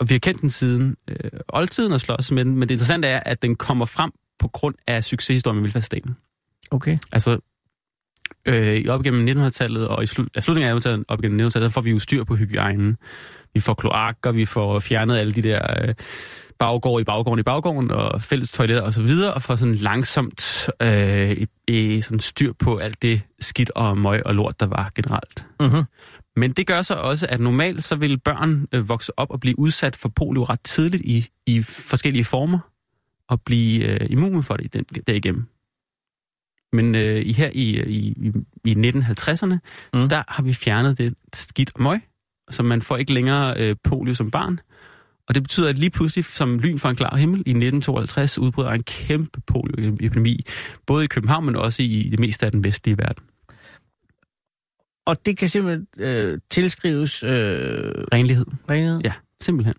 [0.00, 3.08] og vi har kendt den siden øh, oldtiden og slås med den, men det interessante
[3.08, 6.16] er, at den kommer frem på grund af succeshistorien med velfærdsstaten.
[6.70, 6.98] Okay.
[7.12, 7.38] Altså,
[8.46, 11.80] øh, op gennem 1900-tallet og i slut, ja, slutningen af 1900-tallet, op gennem 1900-tallet, får
[11.80, 12.96] vi jo styr på hygiejnen.
[13.56, 15.88] Vi får kloakker, vi får fjernet alle de der...
[15.88, 15.94] Øh,
[16.58, 20.70] baggård i baggården i baggården, og fælles toiletter og så videre, og får sådan langsomt
[20.82, 24.90] øh, i, i sådan styr på alt det skidt og møg og lort, der var
[24.94, 25.46] generelt.
[25.60, 25.82] Mm-hmm.
[26.36, 29.58] Men det gør så også, at normalt så vil børn øh, vokse op og blive
[29.58, 32.58] udsat for polio ret tidligt i, i forskellige former,
[33.28, 35.46] og blive øh, immune for det den, derigennem.
[36.72, 38.32] Men øh, i her i, i,
[38.64, 39.58] i 1950'erne,
[39.94, 40.08] mm.
[40.08, 42.00] der har vi fjernet det skidt og møg,
[42.50, 44.60] så man får ikke længere øh, polio som barn.
[45.28, 48.70] Og det betyder, at lige pludselig, som lyn fra en klar himmel, i 1952 udbryder
[48.70, 50.40] en kæmpe polioepidemi,
[50.86, 53.24] både i København, men også i det meste af den vestlige verden.
[55.06, 57.22] Og det kan simpelthen øh, tilskrives...
[57.22, 57.30] Øh...
[58.12, 58.46] Renlighed.
[58.70, 59.00] Renlighed?
[59.04, 59.74] Ja, simpelthen.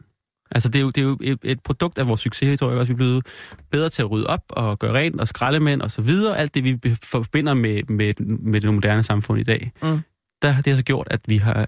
[0.51, 2.79] Altså, det er jo, det er jo et, et produkt af vores succes, tror jeg
[2.79, 2.93] også.
[2.93, 3.25] Vi er blevet
[3.71, 6.37] bedre til at rydde op og gøre rent og skraldemænd og så videre.
[6.37, 9.71] Alt det, vi forbinder med, med, med det moderne samfund i dag.
[9.83, 9.99] Mm.
[10.41, 11.67] Der har det altså gjort, at vi har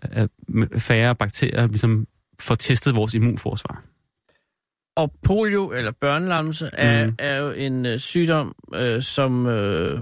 [0.77, 2.07] færre bakterier, ligesom
[2.39, 3.83] får testet vores immunforsvar.
[4.95, 7.15] Og polio, eller børnelammelse, er, mm.
[7.19, 9.99] er jo en øh, sygdom, øh, som øh,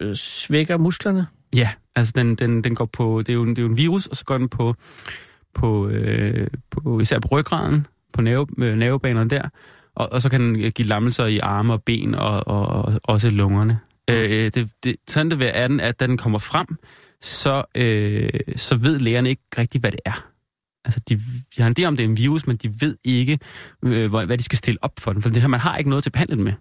[0.00, 1.26] øh, svækker musklerne.
[1.56, 4.06] Ja, altså den, den, den går på, det er, jo, det er jo en virus,
[4.06, 4.74] og så går den på,
[5.54, 9.48] på, øh, på især på ryggraden, på nerve, øh, nervebanerne der,
[9.94, 13.30] og, og så kan den give lammelser i arme og ben, og, og, og også
[13.30, 13.78] lungerne.
[14.08, 14.14] Mm.
[14.14, 16.66] Øh, det, det, sådan det ved er den, at da den kommer frem,
[17.20, 20.28] så, øh, så ved lægerne ikke rigtigt, hvad det er.
[20.84, 21.14] Altså, de,
[21.56, 23.38] de har en idé om, det er en virus, men de ved ikke,
[23.84, 25.22] øh, hvad de skal stille op for den.
[25.22, 26.52] For det her, man har ikke noget til behandle med.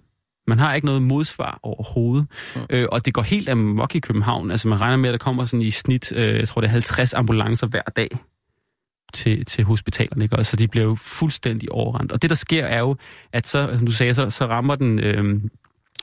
[0.48, 2.28] Man har ikke noget modsvar overhovedet.
[2.56, 2.62] Mm.
[2.70, 4.52] Øh, og det går helt amok i København.
[4.52, 6.72] Altså, man regner med, at der kommer sådan i snit, øh, jeg tror det er
[6.72, 8.10] 50 ambulancer hver dag
[9.13, 10.24] til, til hospitalerne.
[10.24, 10.36] Ikke?
[10.36, 12.12] Og så de bliver jo fuldstændig overrendt.
[12.12, 12.96] Og det, der sker, er jo,
[13.34, 15.00] at så, som du sagde, så, så rammer den...
[15.00, 15.41] Øh,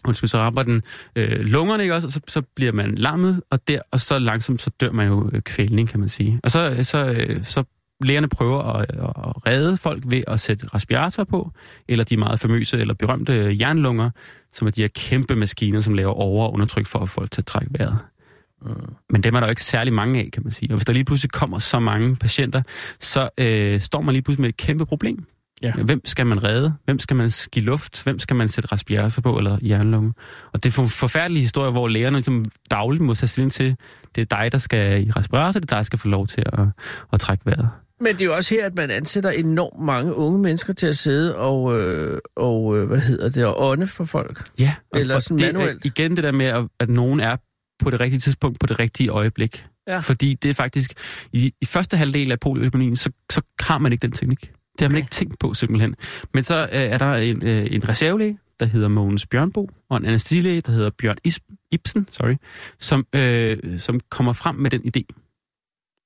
[0.05, 0.83] undskyld, så rammer den
[1.17, 2.09] øh, lungerne, ikke også?
[2.09, 5.31] Og så, så bliver man lammet, og, der, og så langsomt så dør man jo
[5.33, 6.41] øh, kvælning, kan man sige.
[6.43, 7.65] Og så, så, øh, så
[8.01, 11.51] lægerne prøver at, at redde folk ved at sætte respirator på,
[11.89, 14.11] eller de meget famøse eller berømte jernlunger,
[14.53, 17.41] som er de her kæmpe maskiner, som laver over- og undertryk for at folk til
[17.41, 17.99] at trække vejret.
[18.63, 18.95] Mm.
[19.11, 20.71] Men dem er der jo ikke særlig mange af, kan man sige.
[20.71, 22.63] Og hvis der lige pludselig kommer så mange patienter,
[23.01, 25.27] så øh, står man lige pludselig med et kæmpe problem.
[25.63, 25.73] Ja.
[25.73, 26.75] Hvem skal man redde?
[26.85, 28.05] Hvem skal man give luft?
[28.05, 30.13] Hvem skal man sætte respirator på eller jernlunge?
[30.53, 33.77] Og det er en forfærdelig historie, hvor lægerne ligesom dagligt må tage stilling til,
[34.15, 36.43] det er dig, der skal i respirator, det er dig, der skal få lov til
[36.47, 36.67] at,
[37.13, 37.69] at trække vejret.
[38.01, 40.97] Men det er jo også her, at man ansætter enormt mange unge mennesker til at
[40.97, 44.43] sidde og, øh, og øh, hvad hedder det, og ånde for folk.
[44.59, 45.85] Ja, og, Eller sådan det manuelt.
[45.85, 47.37] Er igen det der med, at, at nogen er
[47.83, 49.67] på det rigtige tidspunkt, på det rigtige øjeblik.
[49.89, 49.99] Ja.
[49.99, 50.95] Fordi det er faktisk,
[51.33, 54.51] i, i første halvdel af polioepidemien, så, så har man ikke den teknik.
[54.79, 54.99] Det har man okay.
[54.99, 55.95] ikke tænkt på simpelthen.
[56.35, 60.05] Men så øh, er der en, øh, en reservelæge, der hedder Mogens Bjørnbo, og en
[60.05, 61.17] anestesilæge, der hedder Bjørn
[61.73, 62.35] Ibsen, sorry,
[62.79, 65.25] som, øh, som kommer frem med den idé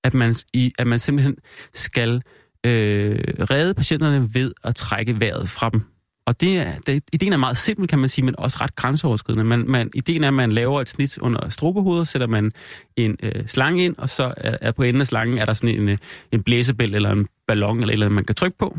[0.05, 1.37] at man, i, at man simpelthen
[1.73, 2.23] skal
[2.67, 3.19] øh,
[3.51, 5.83] redde patienterne ved at trække vejret fra dem.
[6.29, 9.45] Og det, det, ideen er meget simpel, kan man sige, men også ret grænseoverskridende.
[9.45, 12.51] Man, man, ideen er, at man laver et snit under strobehovedet, sætter man
[12.97, 15.81] en øh, slange ind, og så er, er på enden af slangen er der sådan
[15.81, 15.99] en, øh,
[16.33, 18.79] en blæsebæl eller en ballon eller et eller andet, man kan trykke på.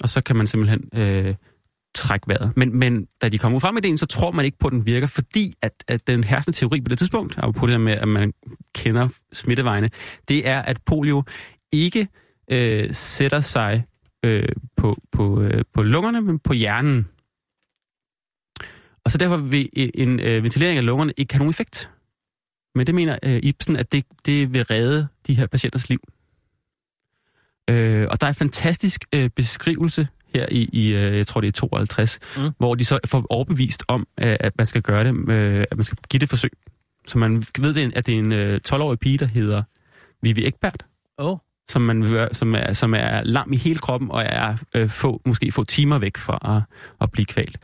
[0.00, 1.34] Og så kan man simpelthen øh,
[1.94, 2.56] trække vejret.
[2.56, 4.86] Men, men da de kommer frem med ideen, så tror man ikke på, at den
[4.86, 7.92] virker, fordi at, at den herskende teori på det tidspunkt, og på det her med,
[7.92, 8.32] at man
[8.74, 9.90] kender smittevejene,
[10.28, 11.22] det er, at polio
[11.72, 12.08] ikke
[12.50, 13.84] øh, sætter sig
[14.24, 17.08] øh, på, på, øh, på lungerne, men på hjernen.
[19.04, 21.90] Og så derfor vil en øh, ventilering af lungerne ikke have nogen effekt.
[22.74, 25.98] Men det mener øh, Ibsen, at det, det vil redde de her patienters liv.
[27.70, 31.48] Øh, og der er en fantastisk øh, beskrivelse her i, i øh, jeg tror det
[31.48, 32.50] er 52, mm.
[32.58, 35.84] hvor de så får overbevist om, øh, at man skal gøre det, øh, at man
[35.84, 36.50] skal give det forsøg.
[37.06, 39.62] Så man ved, at det er en 12-årig pige, der hedder
[40.22, 40.84] Vivi Ekbert.
[41.18, 41.38] Oh.
[41.70, 45.52] Som, man, som, er, som er lam i hele kroppen, og er øh, få, måske
[45.52, 47.58] få timer væk fra at, at blive kvalt.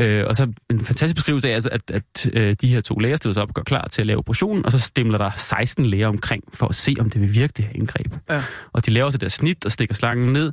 [0.00, 3.16] Øh, og så en fantastisk beskrivelse af, altså, at, at øh, de her to læger
[3.16, 5.86] stiller sig op og gør klar til at lave operationen, og så stemler der 16
[5.86, 8.14] læger omkring for at se, om det vil virke, det her indgreb.
[8.30, 8.42] Ja.
[8.72, 10.52] Og de laver så der snit og stikker slangen ned,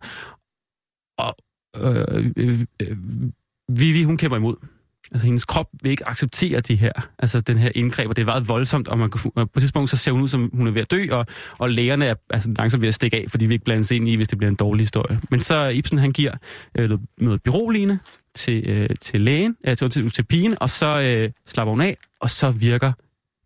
[1.18, 1.36] og
[1.78, 2.98] øh, øh, øh,
[3.70, 4.56] Vivi, hun kæmper imod.
[5.12, 8.26] Altså hendes krop vil ikke acceptere de her, altså den her indgreb, og det er
[8.26, 10.68] meget voldsomt, og man kan, og på et tidspunkt så ser hun ud, som hun
[10.68, 11.26] er ved at dø, og,
[11.58, 14.16] og lægerne er altså, langsomt ved at stikke af, fordi vi ikke blandes ind i,
[14.16, 15.20] hvis det bliver en dårlig historie.
[15.30, 16.32] Men så Ibsen, han giver
[16.78, 18.00] øh, noget, noget
[18.36, 21.98] til, øh, til lægen, øh, til, til, til pigen, og så øh, slapper hun af,
[22.20, 22.92] og så virker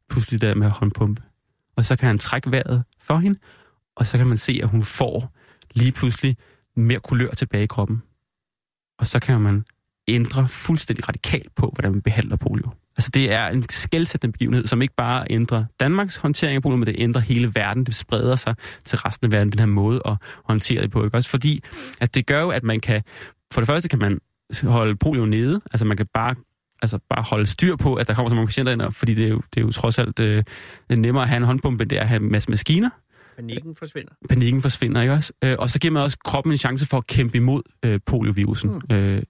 [0.09, 1.21] pludselig der med håndpumpe.
[1.77, 3.39] Og så kan han trække vejret for hende,
[3.95, 5.35] og så kan man se, at hun får
[5.73, 6.37] lige pludselig
[6.75, 8.01] mere kulør tilbage i kroppen.
[8.99, 9.63] Og så kan man
[10.13, 12.69] ændre fuldstændig radikalt på, hvordan man behandler polio.
[12.97, 16.87] Altså det er en skældsættende begivenhed, som ikke bare ændrer Danmarks håndtering af polio, men
[16.87, 17.83] det ændrer hele verden.
[17.83, 21.03] Det spreder sig til resten af verden, den her måde at håndtere det på.
[21.03, 21.17] Ikke?
[21.17, 21.63] Også fordi,
[22.01, 23.01] at det gør jo, at man kan...
[23.53, 24.19] For det første kan man
[24.63, 25.61] holde polio nede.
[25.71, 26.35] Altså man kan bare
[26.81, 29.29] altså bare holde styr på, at der kommer så mange patienter ind, fordi det er
[29.29, 30.43] jo, det er jo trods alt øh,
[30.89, 32.89] nemmere at have en håndpumpe, end det er at have en masse maskiner.
[33.35, 34.11] Panikken forsvinder.
[34.29, 35.33] Panikken forsvinder, ikke også?
[35.43, 38.81] Øh, og så giver man også kroppen en chance for at kæmpe imod øh, poliovirusen.
[38.89, 38.95] Mm.
[38.95, 39.21] Øh,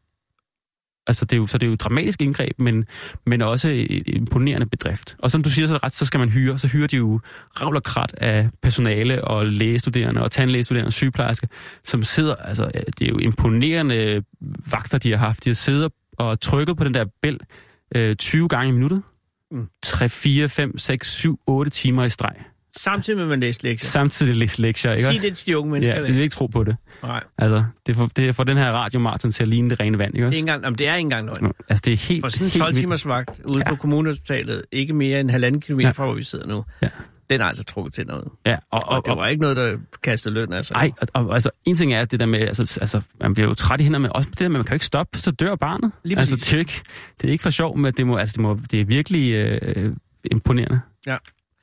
[1.09, 2.85] altså det er jo, så det er jo et dramatisk indgreb, men,
[3.25, 5.15] men også et imponerende bedrift.
[5.19, 6.57] Og som du siger så ret, så skal man hyre.
[6.57, 7.19] Så hyrer de jo
[7.61, 11.47] ravl og krat af personale og lægestuderende og tandlægestuderende og sygeplejersker,
[11.83, 14.23] som sidder, altså det er jo imponerende
[14.71, 15.43] vagter, de har haft.
[15.43, 17.39] De har siddet og trykket på den der bæl
[17.95, 19.01] øh, 20 gange i minuttet.
[19.51, 19.67] Mm.
[19.83, 22.35] 3, 4, 5, 6, 7, 8 timer i streg.
[22.77, 23.89] Samtidig med, at man læser lektier.
[23.89, 25.95] Samtidig læser lektier, ikke Sig det til de unge mennesker.
[25.95, 26.77] Ja, det vil ikke tro på det.
[27.03, 27.23] Nej.
[27.37, 30.27] Altså, det får, det får den her radiomarathon til at ligne det rene vand, ikke
[30.27, 30.31] også?
[30.31, 31.53] Det er, engang, jamen, det er ikke engang løgn.
[31.69, 33.69] Altså, det er helt For sådan en 12 timers vagt ude ja.
[33.69, 35.91] på kommunehospitalet, ikke mere end halvanden kilometer ja.
[35.91, 36.89] fra, hvor vi sidder nu, ja.
[37.29, 38.27] den er altså trukket til noget.
[38.45, 40.73] Ja, og, og, og det var ikke noget, der kastede løn, altså.
[40.73, 43.53] Nej, og, og, altså, en ting er det der med, altså, altså man bliver jo
[43.53, 45.55] træt i hænderne, men også det der med, man kan jo ikke stoppe, så dør
[45.55, 45.91] barnet.
[46.03, 46.81] Lige altså, det er, ikke,
[47.21, 49.95] det er ikke for sjov, men det, må, altså, det, må, det er virkelig øh,
[50.31, 50.81] imponerende.
[51.07, 51.17] Ja.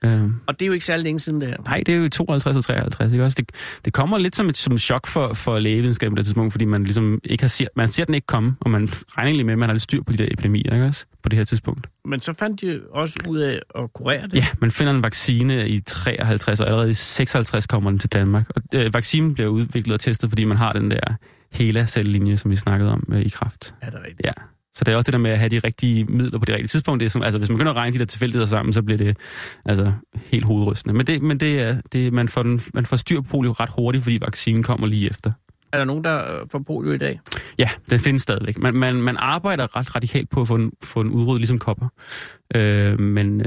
[0.05, 0.35] Øhm.
[0.47, 1.57] Og det er jo ikke særlig længe siden det her.
[1.67, 3.37] Nej, det er jo i 52 og 53, ikke også?
[3.41, 3.51] Det,
[3.85, 6.85] det kommer lidt som et som chok for, for lægevidenskaben på det tidspunkt, fordi man
[6.85, 9.59] ligesom ikke har set, man ser den ikke komme, og man regner egentlig med, at
[9.59, 11.05] man har lidt styr på de der epidemier, ikke også?
[11.23, 11.87] På det her tidspunkt.
[12.05, 14.35] Men så fandt de også ud af at kurere det?
[14.35, 18.47] Ja, man finder en vaccine i 53, og allerede i 56 kommer den til Danmark.
[18.57, 21.15] Og øh, vaccinen bliver udviklet og testet, fordi man har den der
[21.53, 23.75] hele cellelinje, som vi snakkede om øh, i kraft.
[23.83, 24.21] Er det rigtigt?
[24.25, 24.33] Ja.
[24.77, 26.69] Så det er også det der med at have de rigtige midler på det rigtige
[26.69, 27.01] tidspunkt.
[27.01, 28.99] Det er som, altså, hvis man begynder at regne de der tilfældigheder sammen, så bliver
[28.99, 29.17] det
[29.65, 29.93] altså,
[30.33, 30.97] helt hovedrystende.
[30.97, 33.71] Men, det, men det er, det, man, får den, man får styr på polio ret
[33.77, 35.33] hurtigt, fordi vaccinen kommer lige efter.
[35.73, 37.21] Er der nogen, der får polio i dag?
[37.59, 38.59] Ja, den findes stadigvæk.
[38.59, 41.89] Man, man, man arbejder ret radikalt på at få en, få en udryddet ligesom kopper.
[42.55, 43.47] Øh, men, øh,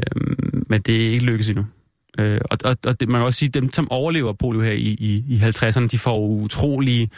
[0.70, 1.66] men det er ikke lykkes endnu.
[2.20, 4.72] Øh, og og, og det, man kan også sige, at dem, som overlever polio her
[4.72, 7.10] i, i, i 50'erne, de får utrolige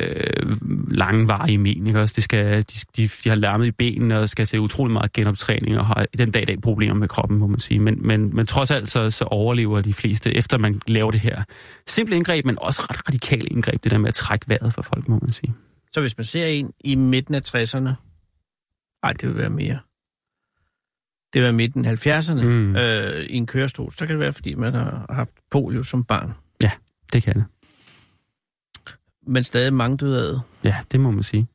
[0.00, 0.56] øh,
[0.90, 1.86] langvarige men.
[1.86, 2.00] Ikke?
[2.00, 5.12] Også det skal, de, de, de har larmet i benene og skal til utrolig meget
[5.12, 7.80] genoptræning og har den dag i dag problemer med kroppen, må man sige.
[7.80, 11.42] Men, men, men trods alt så, så overlever de fleste, efter man laver det her
[11.86, 15.08] simple indgreb, men også ret radikale indgreb, det der med at trække vejret for folk,
[15.08, 15.54] må man sige.
[15.92, 17.90] Så hvis man ser en i midten af 60'erne,
[19.02, 19.78] ej, det vil være mere.
[21.32, 22.76] Det være midten af 70'erne mm.
[22.76, 26.32] øh, i en kørestol, så kan det være, fordi man har haft polio som barn.
[26.62, 26.70] Ja,
[27.12, 27.44] det kan det
[29.26, 30.40] men stadig mange døde af.
[30.64, 31.46] Ja, det må man sige.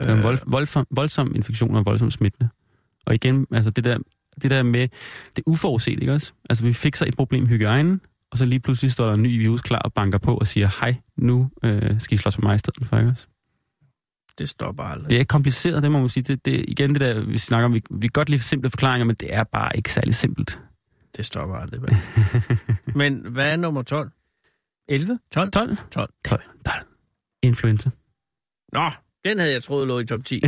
[0.00, 2.48] Det er en vold, voldsom, voldsom infektion og voldsom smittende.
[3.06, 3.98] Og igen, altså det der,
[4.42, 4.88] det der med
[5.36, 6.32] det uforudset, ikke også?
[6.50, 8.00] Altså vi fik så et problem hygiejnen,
[8.30, 10.68] og så lige pludselig står der en ny virus klar og banker på og siger,
[10.80, 13.26] hej, nu øh, skal I slås for mig i stedet for, ikke også?
[14.38, 15.10] Det stopper aldrig.
[15.10, 16.22] Det er kompliceret, det må man sige.
[16.22, 19.04] Det, det, igen det der, vi snakker om, vi, vi kan godt lide simple forklaringer,
[19.04, 20.58] men det er bare ikke særlig simpelt.
[21.16, 21.80] Det stopper aldrig.
[23.00, 24.10] men hvad er nummer 12?
[24.90, 25.18] 11?
[25.32, 25.50] 12?
[25.50, 25.76] 12?
[25.90, 26.10] 12.
[26.24, 26.42] 12.
[26.66, 26.86] 12.
[27.42, 27.90] Influenza.
[28.72, 28.90] Nå,
[29.24, 30.40] den havde jeg troet lå i top 10.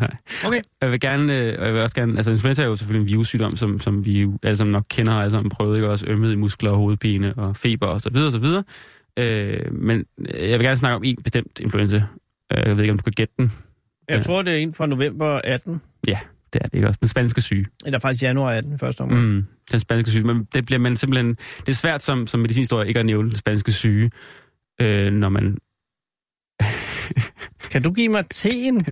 [0.00, 0.16] Nej.
[0.46, 0.60] Okay.
[0.80, 3.12] Jeg vil gerne, øh, og jeg vil også gerne, altså influenza er jo selvfølgelig en
[3.12, 5.88] virussygdom, som, som vi jo alle sammen nok kender, og alle sammen prøvet, ikke?
[5.88, 8.64] Også ømhed i muskler, hovedpine og feber og så videre og så videre.
[9.16, 12.02] Øh, men jeg vil gerne snakke om en bestemt influenza.
[12.52, 13.50] Øh, jeg ved ikke, om du kan gætte den.
[14.08, 15.80] Jeg tror, det er en fra november 18.
[16.06, 16.18] Ja,
[16.52, 16.98] det er det ikke også.
[17.00, 17.66] Den spanske syge.
[17.86, 19.22] Eller faktisk januar 18 første omgang.
[19.22, 20.24] Mm, den spanske syge.
[20.24, 21.34] Men det bliver man simpelthen...
[21.34, 24.10] Det er svært som, som medicinhistorie ikke at nævne den spanske syge,
[24.80, 25.58] øh, når man...
[27.72, 28.86] kan du give mig teen?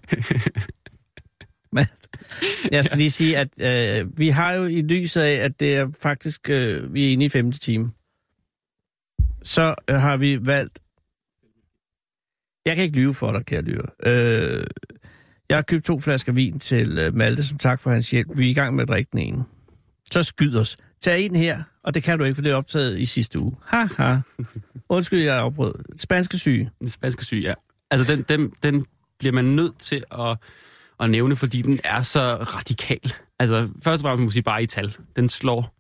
[2.73, 5.89] jeg skal lige sige, at øh, vi har jo i lyset af, at det er
[6.03, 6.51] faktisk...
[6.51, 7.91] Øh, vi er inde i femte time.
[9.43, 10.79] Så øh, har vi valgt...
[12.67, 13.83] Jeg kan ikke lyve for dig, kære lyve.
[14.07, 14.65] Øh,
[15.49, 18.29] jeg har købt to flasker vin til øh, Malte, som tak for hans hjælp.
[18.35, 19.45] Vi er i gang med at drikke den ene.
[20.11, 20.77] Så skyd os.
[21.01, 23.57] Tag en her, og det kan du ikke, for det er optaget i sidste uge.
[23.65, 24.17] Haha.
[24.89, 25.75] Undskyld, jeg afbrød.
[25.97, 26.71] Spanske syge.
[26.87, 27.55] Spanske syge, ja.
[27.91, 28.87] Altså, den, den, den
[29.19, 30.37] bliver man nødt til at,
[31.01, 33.13] at nævne, fordi den er så radikal.
[33.39, 34.97] Altså, først og fremmest må man sige bare i tal.
[35.17, 35.78] Den slår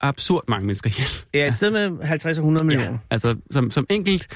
[0.00, 1.08] absurd mange mennesker ihjel.
[1.34, 2.90] Ja, et sted med 50 og 100 millioner.
[2.90, 4.26] Ja, altså, som, som enkelt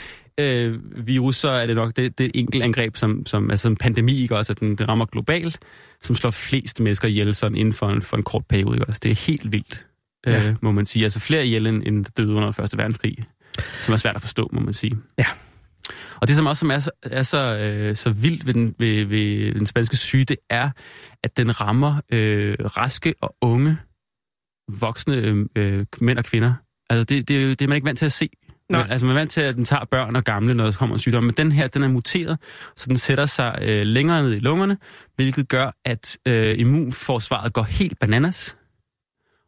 [0.41, 4.23] øh, virus, så er det nok det, det enkelt angreb, som, som altså en pandemi,
[4.23, 5.59] ikke også, at den, den rammer globalt,
[6.01, 8.77] som slår flest mennesker ihjel sådan inden for en, for en kort periode.
[8.77, 9.01] Ikke også.
[9.03, 9.87] Det er helt vildt,
[10.27, 10.49] ja.
[10.49, 11.03] øh, må man sige.
[11.05, 13.17] Altså flere ihjel end, end døde under Første Verdenskrig,
[13.83, 14.99] som er svært at forstå, må man sige.
[15.19, 15.27] Ja.
[16.21, 19.05] Og det, som også som er, så, er så, øh, så vildt ved den, ved,
[19.05, 20.71] ved den spanske syge, det er,
[21.23, 23.77] at den rammer øh, raske og unge
[24.81, 26.55] voksne øh, øh, mænd og kvinder.
[26.91, 28.29] Altså, det, det, det er man ikke vant til at se.
[28.71, 28.87] Nej.
[28.91, 30.99] Altså, man er vant til, at den tager børn og gamle, når der kommer en
[30.99, 31.25] sygdom.
[31.25, 32.39] Men den her, den er muteret,
[32.77, 34.79] så den sætter sig øh, længere ned i lungerne,
[35.17, 38.57] hvilket gør, at øh, immunforsvaret går helt bananas.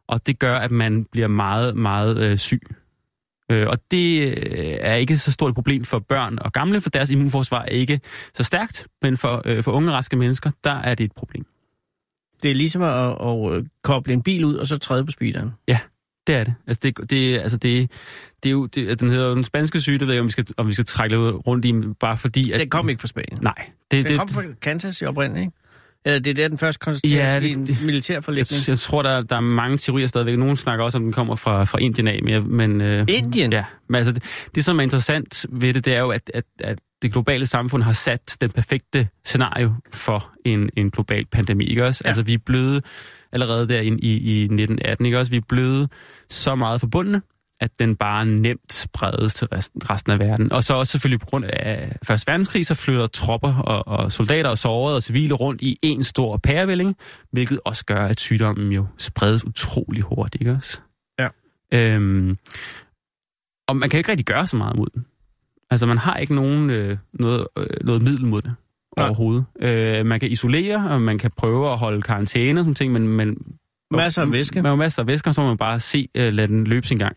[0.07, 2.61] Og det gør, at man bliver meget, meget øh, syg.
[3.51, 6.89] Øh, og det øh, er ikke så stort et problem for børn og gamle, for
[6.89, 7.99] deres immunforsvar er ikke
[8.33, 8.87] så stærkt.
[9.01, 11.45] Men for, øh, for unge, raske mennesker, der er det et problem.
[12.43, 15.51] Det er ligesom at, at, koble en bil ud, og så træde på speederen.
[15.67, 15.79] Ja,
[16.27, 16.53] det er det.
[16.67, 17.91] Altså, det, det, altså det,
[18.43, 20.45] det er jo, det, den hedder den spanske syge, det ved jeg, om vi skal,
[20.57, 22.51] om vi skal trække lidt rundt i, bare fordi...
[22.51, 23.39] At, den kom ikke fra Spanien.
[23.41, 23.69] Nej.
[23.91, 25.57] Det, den det, kom fra Kansas i oprindeligt, ikke?
[26.05, 28.67] Eller det er der, den først konstateres ja, det, i en militær forlægning.
[28.67, 30.37] Jeg, jeg tror, der, der er mange teorier stadigvæk.
[30.37, 32.19] Nogle snakker også om, den kommer fra, fra Indien af.
[32.23, 33.51] Men, men, øh, Indien?
[33.51, 33.65] Ja.
[33.89, 34.23] Men altså, det,
[34.55, 37.83] det, som er interessant ved det, det er jo, at, at, at det globale samfund
[37.83, 41.65] har sat den perfekte scenario for en, en global pandemi.
[41.65, 42.01] Ikke også?
[42.03, 42.07] Ja.
[42.07, 42.85] Altså, vi er blevet
[43.31, 45.31] allerede der i, i, i 1918, ikke også?
[45.31, 45.91] Vi er blevet
[46.29, 47.21] så meget forbundne,
[47.59, 50.51] at den bare nemt spredes til resten, resten af verden.
[50.51, 54.49] Og så også selvfølgelig på grund af Første Verdenskrig, så flytter tropper og, og soldater
[54.49, 56.95] og sårede og civile rundt i en stor pærevælling,
[57.31, 60.79] hvilket også gør, at sygdommen jo spredes utrolig hurtigt, ikke også?
[61.19, 61.27] Ja.
[61.73, 62.37] Øhm,
[63.67, 65.05] og man kan ikke rigtig gøre så meget mod den.
[65.73, 68.53] Altså, man har ikke nogen, øh, noget, øh, noget middel mod det
[68.97, 69.03] ja.
[69.03, 69.45] overhovedet.
[69.61, 73.07] Øh, man kan isolere, og man kan prøve at holde karantæne og sådan ting, men...
[73.07, 73.37] men
[73.91, 74.61] masser af væske.
[74.61, 76.87] Man har masser af væske, og så må man bare se, øh, lade den løbe
[76.87, 77.15] sin gang.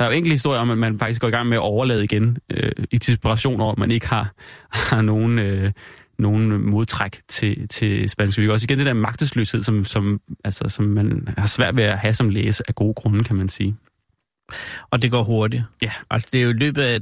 [0.00, 2.04] Der er jo enkelte historier om, at man faktisk går i gang med at overlade
[2.04, 4.32] igen øh, i desperation over, at man ikke har,
[4.90, 5.72] har nogen, øh,
[6.18, 8.52] nogen modtræk til, til spansk syge.
[8.52, 12.14] Også igen det der magtesløshed, som, som, altså, som man har svært ved at have
[12.14, 13.76] som læse af gode grunde, kan man sige.
[14.90, 15.64] Og det går hurtigt.
[15.82, 15.92] Ja.
[16.10, 16.98] Altså, det er jo i løbet af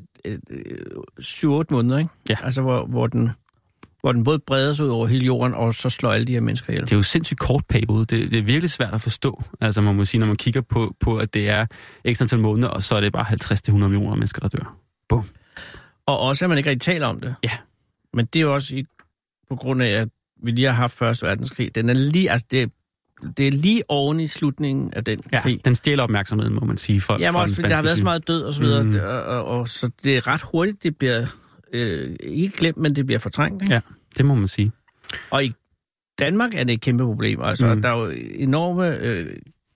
[1.21, 2.11] 7-8 måneder, ikke?
[2.29, 2.37] Ja.
[2.43, 3.31] Altså, hvor, hvor, den,
[4.01, 6.41] hvor den både breder sig ud over hele jorden, og så slår alle de her
[6.41, 6.85] mennesker ihjel.
[6.85, 8.05] Det er jo sindssygt kort periode.
[8.05, 9.43] Det, det er virkelig svært at forstå.
[9.61, 11.67] Altså, man må sige, når man kigger på, på at det er
[12.05, 13.27] ekstra antal måneder, og så er det bare
[13.73, 14.77] 50-100 millioner mennesker, der dør.
[15.09, 15.25] Bum.
[16.07, 17.35] Og også, at man ikke rigtig taler om det.
[17.45, 17.53] Ja.
[18.15, 18.85] Men det er jo også i,
[19.49, 20.09] på grund af, at
[20.43, 21.75] vi lige har haft Første Verdenskrig.
[21.75, 22.73] Den er lige, altså det,
[23.37, 25.61] det er lige oven i slutningen af den ja, krig.
[25.65, 27.01] den stjæler opmærksomheden, må man sige.
[27.01, 28.95] For, Jamen for også, der har været så meget død og så videre, mm.
[28.95, 31.27] og, og, og, så det er ret hurtigt, det bliver
[31.73, 33.63] øh, ikke glemt, men det bliver fortrængt.
[33.63, 33.75] Ikke?
[33.75, 33.81] Ja,
[34.17, 34.73] det må man sige.
[35.31, 35.53] Og i
[36.19, 37.43] Danmark er det et kæmpe problem.
[37.43, 37.83] Altså, mm.
[37.83, 39.27] der er jo enorme øh,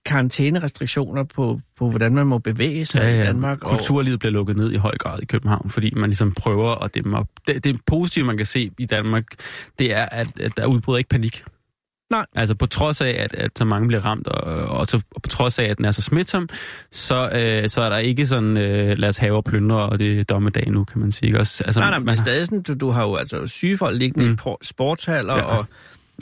[0.06, 3.22] karantænerestriktioner på, på, hvordan man må bevæge sig ja, ja.
[3.22, 3.60] i Danmark.
[3.60, 4.18] Kulturlivet og...
[4.18, 7.28] bliver lukket ned i høj grad i København, fordi man ligesom prøver at dæmme op.
[7.46, 9.24] Det, det positive, man kan se i Danmark,
[9.78, 11.44] det er, at, at der udbryder ikke panik.
[12.10, 12.26] Nej.
[12.34, 14.42] Altså på trods af, at, at så mange bliver ramt, og,
[14.78, 16.48] og, så, og på trods af, at den er så smitsom,
[16.90, 20.20] så, øh, så er der ikke sådan, øh, lad os have og plyndre, og det
[20.20, 21.38] er dommedag nu, kan man sige.
[21.38, 24.28] Også, altså, nej, nej, men er stadig sådan, du, du har jo altså sygefolk liggende
[24.28, 24.34] mm.
[24.34, 25.42] i sportshaller, ja.
[25.42, 25.66] og...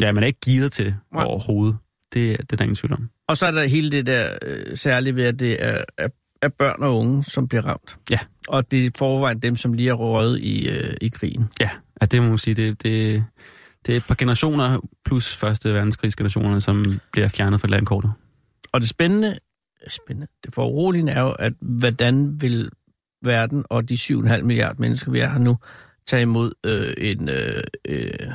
[0.00, 1.24] Ja, man er ikke givet til ja.
[1.24, 1.76] overhovedet.
[2.14, 3.08] Det, det er der ingen tvivl om.
[3.28, 6.08] Og så er der hele det der øh, særligt ved, at det er, er,
[6.42, 7.98] er børn og unge, som bliver ramt.
[8.10, 8.18] Ja.
[8.48, 11.44] Og det er forvejen dem, som lige er røget i, øh, i krigen.
[11.60, 11.70] Ja,
[12.00, 12.54] ja det må man sige.
[12.54, 13.24] Det, det,
[13.86, 18.12] det er et par generationer plus første verdenskrigsgenerationerne, som bliver fjernet fra landkortet.
[18.72, 19.38] Og det spændende,
[19.88, 22.70] spændende, det foruroligende er jo, at hvordan vil
[23.24, 25.56] verden og de 7,5 milliarder mennesker, vi er her nu,
[26.06, 28.32] tage imod øh, en øh, øh,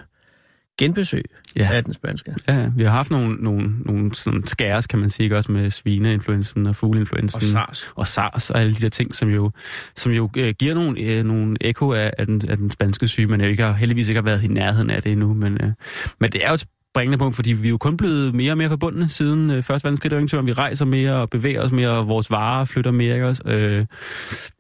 [0.77, 1.23] genbesøg
[1.55, 1.69] ja.
[1.73, 2.35] af den spanske.
[2.47, 6.67] Ja, vi har haft nogle, nogle, nogle sådan skæres, kan man sige, også med svineinfluensen
[6.67, 7.37] og fugleinfluensen.
[7.37, 7.91] Og SARS.
[7.95, 9.51] Og SARS og alle de der ting, som jo,
[9.95, 13.27] som jo øh, giver nogle, øh, nogle ekko af, af, den, af den spanske syge,
[13.27, 15.33] men jeg ikke har, heldigvis ikke har været i nærheden af det endnu.
[15.33, 15.71] Men, øh,
[16.19, 16.65] men det er jo et
[16.97, 19.85] springende punkt, fordi vi er jo kun blevet mere og mere forbundne siden øh, Første
[19.85, 20.45] Verdenskrig.
[20.45, 23.13] Vi rejser mere og bevæger os mere, og vores varer flytter mere.
[23.13, 23.43] Ikke også?
[23.45, 23.85] Øh,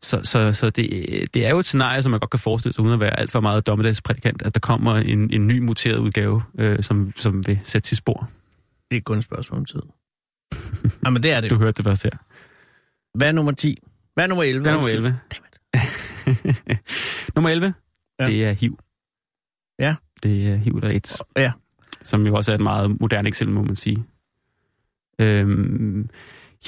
[0.01, 0.89] så så, så det,
[1.33, 3.31] det er jo et scenarie, som man godt kan forestille sig, uden at være alt
[3.31, 7.59] for meget dommedagsprædikant, at der kommer en, en ny muteret udgave, øh, som, som vil
[7.63, 8.29] sætte sit spor.
[8.91, 9.81] Det er kun et spørgsmål om tid.
[11.05, 12.11] Jamen, det er det Du hørte det først her.
[13.17, 13.77] Hvad er nummer 10?
[14.13, 14.61] Hvad er nummer 11?
[14.61, 15.19] Hvad er nummer 11?
[17.35, 17.73] nummer 11,
[18.19, 18.25] ja.
[18.25, 18.79] det er HIV.
[19.79, 19.95] Ja.
[20.23, 21.21] Det er HIV, der er AIDS.
[21.37, 21.51] Ja
[22.07, 24.03] som jo også er et meget moderne eksempel, må man sige.
[25.19, 26.09] Øhm,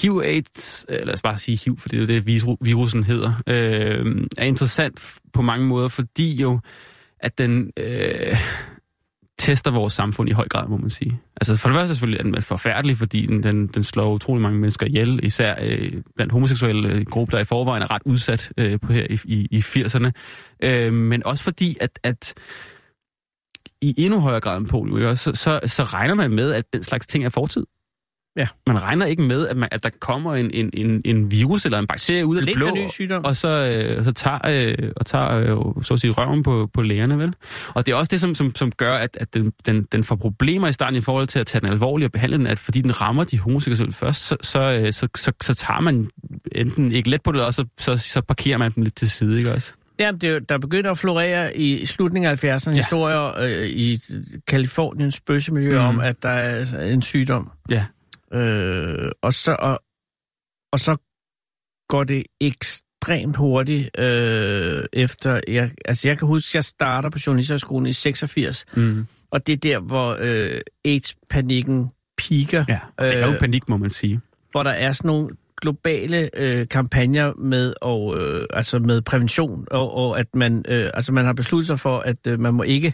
[0.02, 2.26] HIV-AIDS, øh, lad os bare sige HIV, for det er jo det,
[2.62, 6.60] virusen hedder, øh, er interessant på mange måder, fordi jo,
[7.20, 8.38] at den, øh,
[9.40, 11.20] tester vores samfund i høj grad, må man sige.
[11.36, 14.60] Altså for det første selvfølgelig er den forfærdelig, fordi den, den, den slår utrolig mange
[14.60, 18.80] mennesker ihjel, især øh, blandt homoseksuelle øh, grupper, der i forvejen er ret udsat øh,
[18.80, 20.12] på her i, i, i 80'erne.
[20.64, 22.34] Øh, men også fordi, at, at
[23.82, 27.08] i endnu højere grad end polio, så, så, så regner man med, at den slags
[27.08, 27.66] ting er fortid.
[28.38, 28.48] Ja.
[28.68, 31.80] Man regner ikke med, at, man, at der kommer en, en, en, en virus eller
[31.80, 32.78] en bakterie ud af det blå,
[33.24, 36.82] og så, øh, så tager, øh, og tager øh, så at sige, røven på, på
[36.82, 37.34] lægerne, vel?
[37.68, 40.16] Og det er også det, som, som, som gør, at, at den, den, den får
[40.16, 42.82] problemer i starten i forhold til at tage den alvorligt og behandle den, at fordi
[42.82, 46.10] den rammer de homoseksuelle først, så, så, øh, så, så, så tager man
[46.52, 49.38] enten ikke let på det, og så, så, så parkerer man dem lidt til side,
[49.38, 49.74] ikke også?
[50.00, 52.76] Ja, det, er der begynder at florere i slutningen af 70'erne ja.
[52.76, 54.00] Historier øh, i
[54.48, 55.86] Kaliforniens bøssemiljø mm.
[55.86, 57.52] Om, at der er altså en sygdom.
[57.70, 57.86] Ja.
[58.34, 59.80] Øh, og, så, og,
[60.72, 60.98] og så
[61.90, 65.40] går det ekstremt hurtigt øh, efter...
[65.48, 69.06] Jeg, altså, jeg kan huske, at jeg starter på Journalisterskolen i 86, Mm.
[69.32, 72.66] og det er der, hvor øh, AIDS-panikken piker.
[72.68, 74.22] Ja, det er jo Øh, panik, må man sige.
[74.52, 75.30] hvor der er sådan nogle
[75.62, 81.12] globale øh, kampagner med og øh, altså med prævention og, og at man øh, altså
[81.14, 82.94] man har besluttet sig for at øh, man må ikke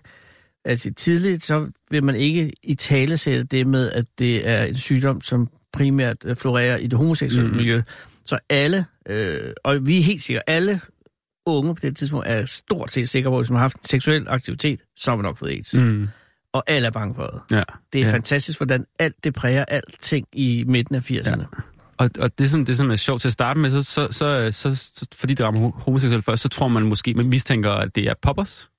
[0.66, 4.78] altså tidligt så vil man ikke i tale sætte det med at det er en
[4.78, 7.58] sygdom som primært øh, florerer i det homoseksuelle mm.
[7.58, 7.82] miljø.
[8.26, 10.82] Så alle øh, og vi er helt sikre alle
[11.46, 13.86] unge på det tidspunkt er stort set sikre på, at hvis man har haft en
[13.86, 15.74] seksuel aktivitet, så har man nok fået AIDS.
[15.74, 16.08] Mm.
[16.54, 17.58] Og alle er bange for det.
[17.58, 17.64] Ja.
[17.94, 18.06] Det er.
[18.06, 18.14] Ja.
[18.14, 21.40] fantastisk, hvordan alt det præger alting i midten af 80'erne.
[21.40, 21.46] Ja.
[21.98, 24.52] Og, og det, som, det, som er sjovt til at starte med, så, så, så,
[24.52, 27.96] så, så fordi det rammer ho- homoseksuelle først, så tror man måske, man mistænker, at
[27.96, 28.70] det er poppers.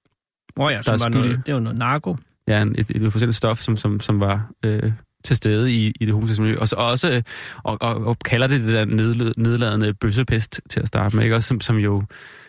[0.57, 2.17] Oh ja, Der som var noget, det var noget narko.
[2.49, 4.93] Ja, en- et, et forskelligt stof, som, som, som var øh,
[5.25, 6.61] til stede i, i det homoseksuelle miljø.
[6.61, 7.23] Og så også, øh,
[7.65, 11.37] og, og, og kalder det det der nedl- nedladende bøssepest til at starte med, ikke?
[11.37, 12.03] Også, som, som jo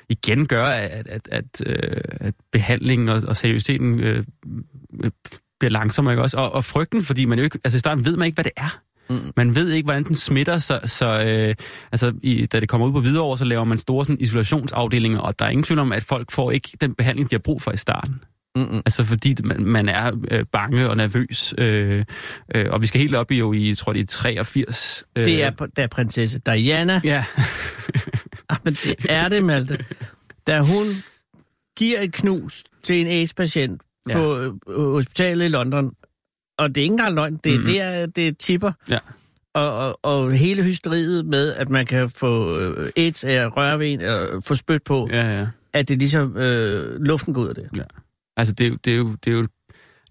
[0.09, 4.23] igen gør, at, at, at, øh, at behandlingen og, og seriøsiteten øh,
[5.03, 5.11] øh,
[5.59, 6.37] bliver langsommere, ikke også?
[6.37, 8.51] Og, og frygten, fordi man jo ikke, altså i starten ved man ikke, hvad det
[8.57, 8.79] er.
[9.09, 9.31] Mm.
[9.37, 11.55] Man ved ikke, hvordan den smitter, så, så øh,
[11.91, 15.39] altså, i, da det kommer ud på Hvidovre, så laver man store sådan, isolationsafdelinger, og
[15.39, 17.71] der er ingen tvivl om, at folk får ikke den behandling, de har brug for
[17.71, 18.21] i starten.
[18.55, 18.77] Mm-mm.
[18.85, 22.05] Altså fordi man, man er øh, bange og nervøs, øh,
[22.55, 25.03] øh, og vi skal helt op i jo i, tror det er 83.
[25.15, 27.01] Øh, Det er, er prinsesse Diana.
[27.03, 27.23] Ja,
[28.49, 29.85] Ah, men det er det, Malte.
[30.47, 31.03] Da hun
[31.77, 33.81] giver et knus til en AIDS-patient.
[34.09, 34.17] Ja.
[34.17, 34.53] på øh,
[34.91, 35.91] hospitalet i London,
[36.57, 37.59] og det er ikke engang løgn, det, mm-hmm.
[37.63, 37.65] Mhm.
[37.73, 38.71] det, er, det er tipper.
[38.89, 38.97] Ja.
[39.53, 43.79] Og, og, og hele hysteriet med, at man kan få øh, AIDS af at røre
[43.79, 45.21] ved en, eller få spyt på, ja.
[45.31, 45.47] ja, ja.
[45.73, 47.69] at det ligesom øh, luften går ud af det.
[48.37, 49.47] Altså det, er jo- det, er jo, det er jo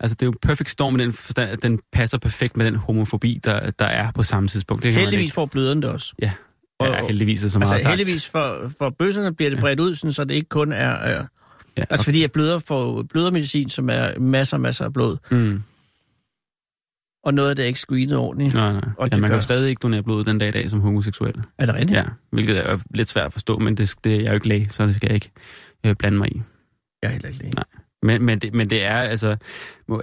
[0.00, 2.66] Altså, det er jo en perfect storm i den forstand, at den passer perfekt med
[2.66, 4.82] den homofobi, der, der er på samme tidspunkt.
[4.82, 6.14] Det Heldigvis får bløderen det også.
[6.22, 6.32] Ja,
[6.80, 7.96] ja heldigvis er så meget Altså sagt.
[7.96, 11.18] heldigvis for, for bøsserne bliver det bredt ud, sådan, så det ikke kun er...
[11.20, 11.26] Øh,
[11.76, 15.62] Ja, altså fordi at bløder får blødermedicin, som er masser og masser af blod, Mm.
[17.26, 18.54] Og noget af det er ikke screenet ordentligt.
[18.54, 18.80] Nej, nej.
[18.98, 20.80] Og Ja, man kan gør- jo stadig ikke donere blod den dag i dag som
[20.80, 21.34] homoseksuel.
[21.58, 21.96] Er det rigtigt?
[21.96, 24.68] Ja, hvilket er lidt svært at forstå, men det, det, jeg er jo ikke læge,
[24.70, 25.30] så det skal jeg ikke
[25.86, 26.42] øh, blande mig i.
[27.02, 27.52] Jeg er heller ikke læge.
[27.54, 27.64] Nej.
[28.02, 29.36] Men, men, det, men det er altså...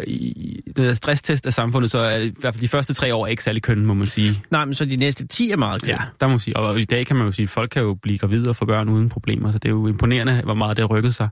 [0.08, 3.28] I, den der stresstest af samfundet, så er i hvert fald de første tre år
[3.28, 4.44] ikke særlig køn, må man sige.
[4.52, 6.58] Nej, men så de næste 10 er meget Ja, der må man sige.
[6.58, 8.66] Og i dag kan man jo sige, at folk kan jo blive gravide og få
[8.66, 11.30] børn uden problemer, så det er jo imponerende, hvor meget det har rykket sig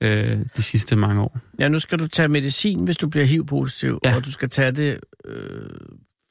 [0.00, 1.38] øh, de sidste mange år.
[1.58, 4.16] Ja, nu skal du tage medicin, hvis du bliver HIV-positiv, ja.
[4.16, 5.70] Og du skal tage det, øh,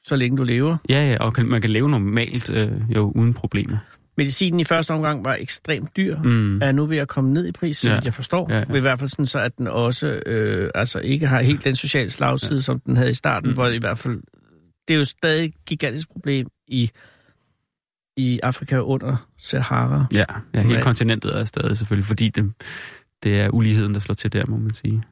[0.04, 0.76] så længe du lever.
[0.88, 3.76] Ja, ja, og kan, man kan leve normalt øh, jo uden problemer.
[4.16, 6.62] Medicinen i første omgang var ekstremt dyr, mm.
[6.62, 8.00] Er nu ved at komme ned i pris, så Ja.
[8.04, 8.46] jeg forstår.
[8.50, 8.74] Ja, ja.
[8.74, 12.10] I hvert fald sådan, så at den også øh, altså ikke har helt den sociale
[12.10, 12.60] slagside, ja.
[12.60, 13.54] som den havde i starten, mm.
[13.54, 14.20] Hvor i hvert fald,
[14.88, 16.90] det er jo stadig et gigantisk problem i,
[18.16, 20.06] i Afrika under Sahara.
[20.14, 22.52] Ja, ja hele kontinentet er stadig selvfølgelig, fordi det,
[23.22, 25.02] det er uligheden, der slår til der, må man sige.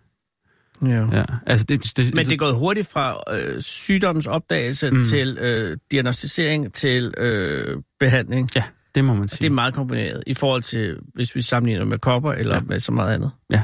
[0.82, 1.08] Ja.
[1.12, 1.24] Ja.
[1.46, 5.04] Altså, det, det, Men det er gået hurtigt fra øh, sygdommens opdagelse mm.
[5.04, 8.50] Til øh, diagnostisering til øh, behandling.
[8.56, 8.62] Ja,
[8.94, 9.38] det må man Og sige.
[9.40, 12.60] det er meget kombineret i forhold til, hvis vi sammenligner med kopper eller ja.
[12.60, 13.30] Med så meget andet.
[13.50, 13.62] Ja.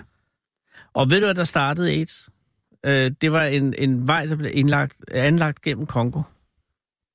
[0.94, 2.28] Og ved du, hvad der startede AIDS?
[2.86, 6.22] Øh, det var en, en vej, der blev indlagt, anlagt gennem Kongo.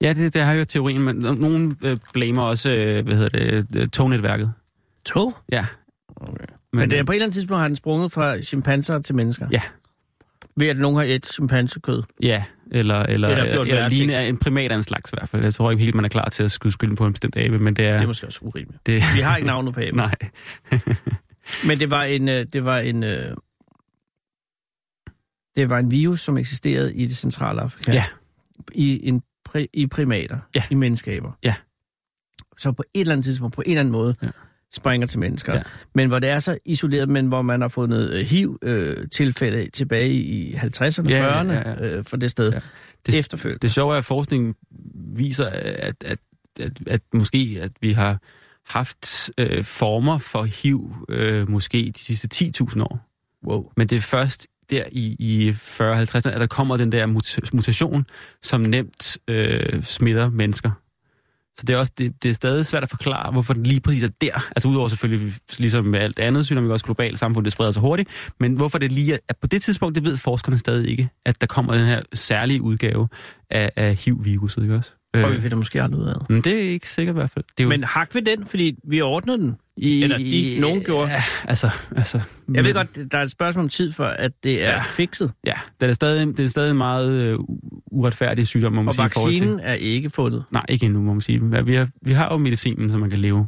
[0.02, 3.82] Ja, det, det har jo teorien, men nogen øh, blamer også, øh, hvad hedder det,
[3.82, 4.54] øh, tognetværket.
[5.06, 5.34] Tog?
[5.52, 5.66] Ja.
[6.16, 6.46] Okay.
[6.74, 9.16] Men, Men det er på et eller andet tidspunkt har den sprunget fra chimpanser til
[9.16, 9.48] mennesker.
[9.52, 9.62] Ja.
[10.56, 12.04] Ved at nogen har et chimpansekød.
[12.22, 15.16] Ja, eller, eller, Eller eller, gjort eller værre ligne en primat af en slags i
[15.18, 15.44] hvert fald.
[15.44, 17.60] Jeg tror ikke helt, man er klar til at skyde skylden på en bestemt abe,
[17.60, 17.94] men det er...
[17.94, 18.86] Det er måske også urimeligt.
[18.86, 19.96] det, Vi har ikke navnet på aben.
[20.06, 20.16] nej.
[21.68, 23.36] Men det var en, øh, det var en, øh,
[25.56, 27.92] det var en virus, som eksisterede i det centrale Afrika.
[27.92, 28.04] Ja.
[28.72, 30.40] I, en, pri, i primater.
[30.56, 30.64] Ja.
[30.72, 31.32] I menneskaber.
[31.44, 31.56] Ja.
[32.58, 34.28] Så på et eller andet tidspunkt, på en eller anden måde, Ja.
[34.76, 35.54] Springer til mennesker.
[35.54, 35.62] Ja.
[35.96, 40.10] Men hvor det er så isoleret, men hvor man har fundet øh, HIV-tilfælde øh, tilbage
[40.14, 41.86] i 50'erne, Ja, ja, 40'erne ja, ja.
[41.98, 42.52] øh, for det sted.
[42.54, 42.60] Ja.
[43.06, 43.60] Det- Efterfølgende.
[43.62, 44.56] Det sjove er, at forskningen
[45.16, 46.18] viser, at, at,
[46.60, 48.20] at, at måske at vi har
[48.66, 52.28] haft øh, former for HIV øh, måske de sidste
[52.62, 53.08] 10.000 år.
[53.48, 53.72] Wow.
[53.78, 58.06] Men det er først der i, i 40-50'erne, at der kommer den der mut- mutation,
[58.42, 60.72] som nemt øh, smitter mennesker.
[61.58, 64.04] Så det er, også, det, det er stadig svært at forklare, hvorfor den lige præcis
[64.04, 64.48] er der.
[64.56, 67.82] Altså udover selvfølgelig, ligesom med alt andet sygdom, ikke også globalt samfund, det spreder sig
[67.82, 68.10] hurtigt.
[68.40, 71.48] Men hvorfor det lige er, på det tidspunkt, det ved forskerne stadig ikke, at der
[71.48, 73.08] kommer den her særlige udgave
[73.50, 74.92] af, af HIV-viruset, ikke også?
[75.14, 76.30] Og vi finder måske aldrig ud af det.
[76.30, 77.46] men det er ikke sikkert i hvert fald.
[77.58, 79.56] Det er jo, Men hak vi den, fordi vi ordnede den?
[79.78, 81.12] I, eller de- nogen gjorde.
[81.12, 82.22] Ja, altså, altså,
[82.54, 84.82] Jeg ved godt, der er et spørgsmål om tid for, at det er Ja.
[84.84, 85.32] fikset.
[85.46, 88.88] Ja, det er stadig, det er stadig en meget øh, u- uretfærdig sygdom, må man
[88.88, 89.06] Og sige.
[89.06, 90.44] i forhold til- vaccinen er ikke fundet.
[90.54, 91.42] Nej, ikke endnu, må man sige.
[91.54, 93.48] Ja, Vi har, vi har jo medicinen, så man kan leve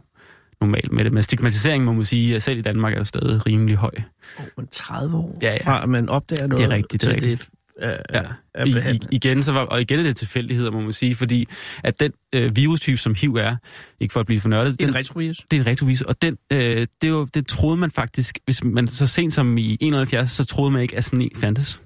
[0.61, 1.13] normalt med det.
[1.13, 3.91] Men stigmatiseringen, må man sige, at selv i Danmark er jo stadig rimelig høj.
[4.39, 5.57] Oh, men 30 år Ja, ja.
[5.65, 6.63] fra, man opdager noget.
[6.65, 7.49] Det er rigtigt, det er rigtigt.
[7.81, 8.21] Er, Ja.
[8.53, 11.45] er I, i, igen, så var, og igen er det tilfældigheder, må man sige, fordi
[11.83, 13.55] at den øh, virustype, som HIV er,
[13.99, 15.37] ikke for at blive for nørdet, Det er en retrovirus.
[15.51, 18.63] det er en retrovirus, og den, øh, det, er jo, det troede man faktisk, hvis
[18.63, 21.79] man så sent som i 71, så troede man ikke, at sådan en fandtes.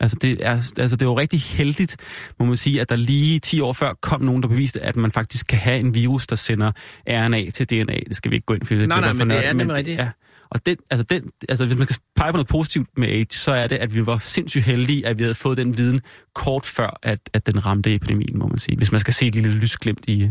[0.00, 1.96] Altså det, er, altså det var jo rigtig heldigt,
[2.40, 5.10] må man sige, at der lige 10 år før kom nogen, der beviste, at man
[5.10, 6.72] faktisk kan have en virus, der sender
[7.08, 7.98] RNA til DNA.
[8.08, 8.74] Det skal vi ikke gå ind for.
[8.74, 9.98] Nej, nej, men det er nemlig rigtigt.
[9.98, 10.08] Ja.
[10.50, 13.52] Og den, altså den, altså hvis man skal pege på noget positivt med AIDS, så
[13.52, 16.00] er det, at vi var sindssygt heldige, at vi havde fået den viden
[16.34, 18.76] kort før, at, at den ramte epidemien, må man sige.
[18.76, 20.30] Hvis man skal se et lille lysglimt i,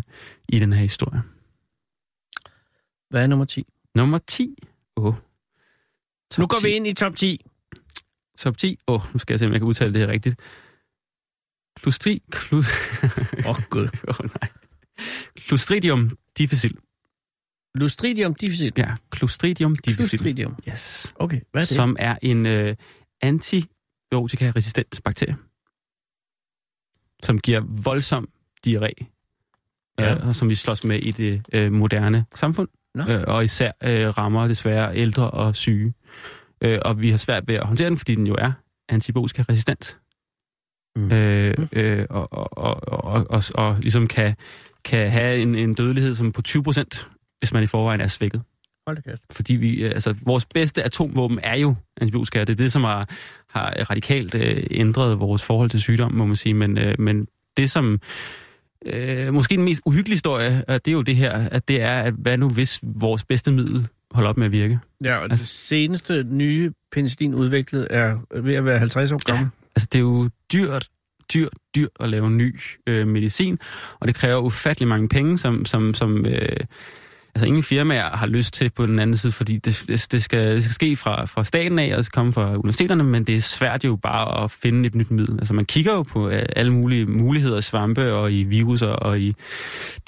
[0.50, 1.22] i den her historie.
[3.10, 3.66] Hvad er nummer 10?
[3.96, 4.56] Nummer 10.
[4.98, 5.06] Åh.
[5.06, 5.14] Oh.
[6.38, 7.46] Nu går vi ind i top 10.
[8.38, 8.78] Top 10.
[8.88, 10.36] Åh, oh, nu skal jeg se, om jeg kan udtale det her rigtigt.
[11.80, 12.22] Klustri...
[12.32, 12.58] Klu...
[12.58, 13.88] Åh, oh, gud.
[14.08, 14.50] oh, nej.
[15.40, 16.78] Clostridium difficile.
[17.78, 18.72] Lustridium difficile.
[18.78, 20.18] Ja, Clostridium difficile.
[20.18, 20.56] Lustridium.
[20.70, 21.14] Yes.
[21.16, 21.76] Okay, hvad er det?
[21.76, 22.76] Som er en øh,
[23.22, 25.36] antibiotika-resistent bakterie,
[27.24, 28.30] som giver voldsom
[28.68, 29.14] diarré,
[30.00, 30.14] Ja.
[30.16, 33.04] øh, og som vi slås med i det øh, moderne samfund, Nå.
[33.10, 35.94] øh, og især øh, rammer desværre ældre og syge.
[36.62, 38.52] Øh, og vi har svært ved at håndtere den, fordi den jo er
[38.90, 39.98] antibiotika-resistent.
[40.96, 41.12] Mm.
[41.12, 44.36] Øh, øh, og, og, og, og, og, og ligesom kan,
[44.86, 47.08] kan have en, en dødelighed som på 20 procent,
[47.40, 48.42] hvis man i forvejen er svækket.
[48.88, 49.22] Hold da kæft.
[49.32, 52.40] Fordi vi, øh, altså, vores bedste atomvåben er jo antibiotika.
[52.40, 53.10] Det er det, som har,
[53.50, 56.54] har radikalt øh, ændret vores forhold til sygdom, må man sige.
[56.54, 57.28] Men, øh, men
[57.58, 58.00] det, som
[58.86, 62.02] øh, måske den mest uhyggelige historie, øh, det er jo det her, at det er,
[62.02, 64.80] at hvad nu hvis vores bedste middel holder op med at virke?
[65.04, 69.50] Ja, og det seneste nye penicillin udviklet er ved at være 50 år gammel.
[69.76, 70.88] Altså, det er jo dyrt,
[71.34, 73.60] dyrt, dyrt at lave ny øh, medicin,
[74.00, 76.58] og det kræver ufattelig mange penge, som, som, som øh,
[77.38, 80.64] altså ingen firmaer har lyst til på den anden side, fordi det, det, skal, det
[80.64, 83.42] skal ske fra, fra staten af, og det skal komme fra universiteterne, men det er
[83.42, 85.36] svært jo bare at finde et nyt middel.
[85.40, 89.20] Altså man kigger jo på øh, alle mulige muligheder i svampe og i viruser og
[89.20, 89.34] i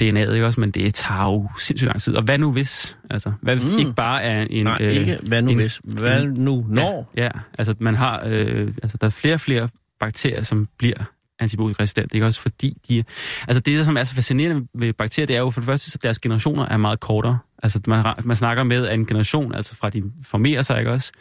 [0.01, 2.15] DNA'et, ikke også, men det tager jo sindssygt lang tid.
[2.15, 2.97] Og hvad nu hvis?
[3.09, 3.71] Altså, hvad hvis mm.
[3.71, 4.63] Det ikke bare er en...
[4.65, 5.81] Nej, ikke hvad nu en- hvis.
[5.83, 7.11] Hvad nu når?
[7.17, 9.69] Ja, ja, altså man har, øh, altså der er flere og flere
[9.99, 10.95] bakterier, som bliver
[11.39, 13.03] antibiotikaresistente, ikke også fordi de,
[13.47, 15.91] altså det, der som er så fascinerende ved bakterier, det er jo for det første,
[15.95, 17.39] at deres generationer er meget kortere.
[17.63, 21.11] Altså man, man snakker med, at en generation, altså fra de formerer sig, ikke også,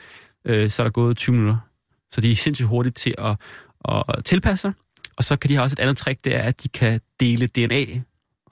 [0.45, 1.59] øh, så er der gået 20 minutter.
[2.11, 3.37] Så de er sindssygt hurtigt til at,
[3.89, 4.73] at tilpasse sig.
[5.17, 7.47] Og så kan de have også et andet trick, det er, at de kan dele
[7.47, 7.85] DNA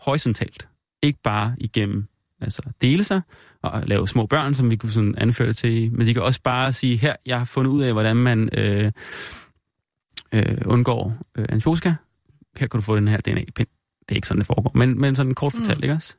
[0.01, 0.69] horisontalt.
[1.03, 2.07] Ikke bare igennem
[2.41, 3.21] altså dele sig
[3.63, 5.93] og lave små børn, som vi kunne sådan anføre det til.
[5.93, 8.93] Men de kan også bare sige, her, jeg har fundet ud af, hvordan man øh,
[10.37, 11.93] øh, undgår øh, antibiotika.
[12.57, 13.69] Her kan du få den her DNA-pind.
[14.09, 15.85] Det er ikke sådan, det foregår, men, men sådan kort fortalt, mm.
[15.85, 16.15] ikke også?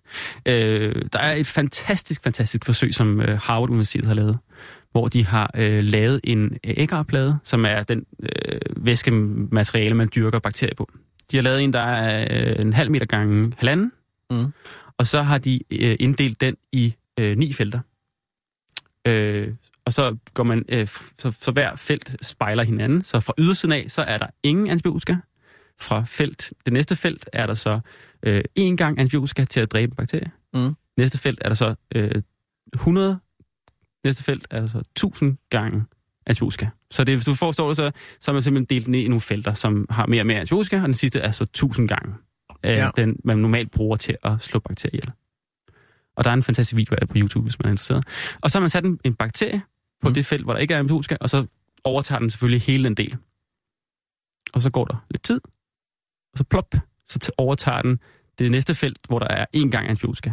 [0.45, 4.37] Øh, der er et fantastisk, fantastisk forsøg, som øh, Harvard Universitet har lavet,
[4.91, 10.75] hvor de har øh, lavet en agarplade, som er den øh, væskemateriale, man dyrker bakterier
[10.75, 10.89] på.
[11.31, 13.91] De har lavet en, der er øh, en halv meter gange halvanden,
[14.31, 14.53] Mm.
[14.97, 17.79] og så har de øh, inddelt den i øh, ni felter.
[19.07, 19.53] Øh,
[19.87, 23.03] og så går man, øh, så, så hver felt spejler hinanden.
[23.03, 25.15] Så fra ydersiden af, så er der ingen antibiotika.
[25.79, 27.79] Fra felt, det næste felt er der så
[28.23, 30.31] øh, én gang antibiotika til at dræbe en bakterie.
[30.53, 30.75] Mm.
[30.97, 32.21] Næste felt er der så øh,
[32.73, 33.19] 100.
[34.03, 35.83] Næste felt er der så 1000 gange
[36.25, 36.67] antibiotika.
[36.91, 39.21] Så det, hvis du forstår det, så, så har man simpelthen delt ned i nogle
[39.21, 42.15] felter, som har mere og mere antibiotika, og den sidste er så 1000 gange
[42.63, 42.89] øh, ja.
[42.95, 45.11] den, man normalt bruger til at slå bakterier ihjel.
[46.17, 48.05] Og der er en fantastisk video af det på YouTube, hvis man er interesseret.
[48.41, 49.61] Og så har man sat en, en bakterie
[50.01, 50.13] på Mm.
[50.13, 51.45] det felt, hvor der ikke er antibiotika, og så
[51.83, 53.17] overtager den selvfølgelig hele den del.
[54.53, 55.41] Og så går der lidt tid,
[56.33, 56.75] og så plop,
[57.05, 57.99] så overtager den
[58.39, 60.31] det næste felt, hvor der er én gang antibiotika.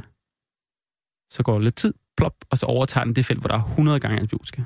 [1.31, 3.63] Så går der lidt tid, plop, og så overtager den det felt, hvor der er
[3.63, 4.63] 100 gange antibiotika.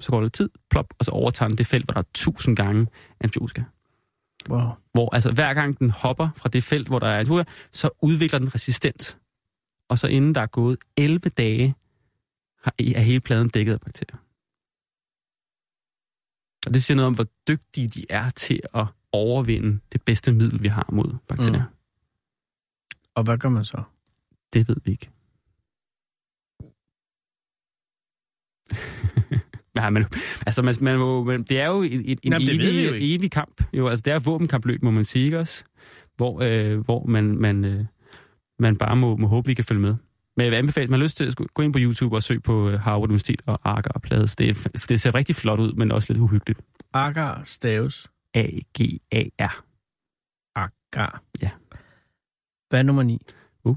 [0.00, 2.04] Så går der lidt tid, plop, og så overtager den det felt, hvor der er
[2.10, 2.86] 1000 gange
[3.20, 3.62] antibiotika.
[4.48, 4.60] Wow.
[4.92, 8.38] Hvor altså hver gang den hopper fra det felt, hvor der er antibiotika, så udvikler
[8.38, 9.18] den resistens.
[9.88, 11.74] Og så inden der er gået 11 dage,
[12.78, 14.21] er hele pladen dækket af bakterier.
[16.66, 20.62] Og det siger noget om, hvor dygtige de er til at overvinde det bedste middel,
[20.62, 21.64] vi har mod bakterier.
[21.64, 21.76] Mm.
[23.14, 23.82] Og hvad gør man så?
[24.52, 25.10] Det ved vi ikke.
[29.74, 30.04] Nej, men
[30.46, 33.14] altså, man, man må, men det er jo en, en, en Jamen, jo evig, ikke.
[33.14, 33.62] evig kamp.
[33.72, 35.64] Jo, altså, det er våbenkampløb, må man sige, ikke også?
[36.16, 37.84] Hvor, øh, hvor man, man, øh,
[38.58, 39.94] man bare må, må håbe, vi kan følge med.
[40.36, 42.22] Men jeg vil anbefale, at man har lyst til at gå ind på YouTube og
[42.22, 44.36] søge på øh, Harvard Universitet og Agar Plades.
[44.36, 46.60] Det, det ser rigtig flot ud, men også lidt uhyggeligt.
[46.94, 48.10] Agar staves.
[48.34, 49.64] A-G-A-R.
[50.56, 51.22] Agar.
[51.42, 51.50] Ja.
[52.68, 53.18] Hvad er nummer 9?
[53.64, 53.76] Uh.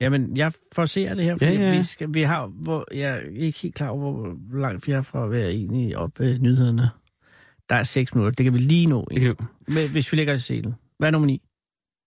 [0.00, 1.76] Jamen, jeg forser det her, fordi ja, ja.
[1.76, 5.02] Vi, skal, vi har, hvor, jeg er ikke helt klar over, hvor langt vi er
[5.02, 6.90] fra at være enige op ved nyhederne.
[7.68, 9.36] Der er 6 minutter, det kan vi lige nå, ikke?
[9.68, 10.74] Men hvis vi lægger i selen.
[10.98, 11.42] Hvad er nummer 9?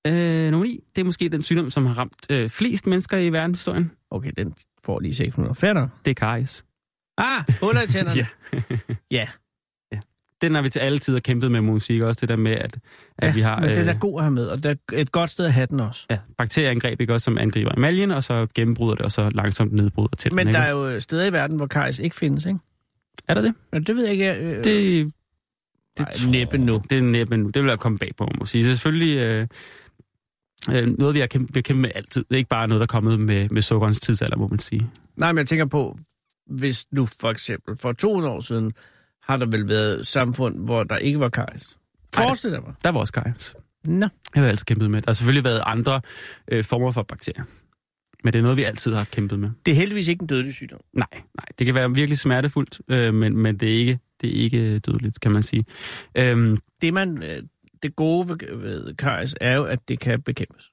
[0.07, 3.29] Øh, nummer 9, det er måske den sygdom, som har ramt øh, flest mennesker i
[3.29, 3.91] verdenshistorien.
[4.11, 4.53] Okay, den
[4.85, 5.53] får lige 6 minutter.
[5.59, 5.89] Fair nok.
[6.05, 6.65] Det er karies.
[7.17, 8.27] Ah, huller i tænderne.
[9.11, 9.27] Ja.
[9.91, 9.99] ja.
[10.41, 12.77] Den har vi til alle tider kæmpet med musik, også det der med, at,
[13.17, 13.59] at ja, vi har...
[13.59, 15.53] men den er øh, god at have med, og det er et godt sted at
[15.53, 16.05] have den også.
[16.09, 20.15] ja, bakterieangreb, ikke også, som angriber emaljen, og så gennembryder det, og så langsomt nedbryder
[20.19, 22.59] til Men der er jo steder i verden, hvor karies ikke findes, ikke?
[23.27, 23.53] Er der det?
[23.73, 24.33] Ja, det ved jeg ikke.
[24.35, 25.11] Øh, Det,
[25.97, 26.81] det Ej, næppe nu.
[26.89, 27.49] Det er næppe nu.
[27.49, 28.63] Det vil jeg komme bag på, må sige.
[28.63, 29.47] Selvfølgelig øh,
[30.69, 32.23] øh, noget, vi har kæmpet, vi har kæmpet med altid.
[32.23, 34.89] Det er ikke bare noget, der er kommet med, med sukkerens tidsalder, må man sige.
[35.15, 35.97] Nej, men jeg tænker på,
[36.49, 38.73] hvis nu for eksempel for 200 år siden,
[39.23, 41.29] har der vel været samfund, hvor der ikke var.
[41.37, 41.45] Ej,
[42.15, 42.73] Forestil dig mig.
[42.83, 43.55] Der var også karies.
[43.85, 44.05] Nå.
[44.05, 45.01] Det har altid kæmpet med.
[45.01, 46.01] Der har selvfølgelig været andre
[46.51, 47.43] øh, former for bakterier.
[48.23, 49.49] Men det er noget, vi altid har kæmpet med.
[49.65, 50.79] Det er heldigvis ikke en dødelig sygdom.
[50.93, 51.45] Nej, nej.
[51.59, 55.19] Det kan være virkelig smertefuldt, øh, men, men det, er ikke, det er ikke dødeligt,
[55.19, 55.65] kan man sige.
[56.15, 57.43] Øhm, Det, man, øh,
[57.83, 60.69] det gode ved, ved karies er jo, at det kan bekæmpes.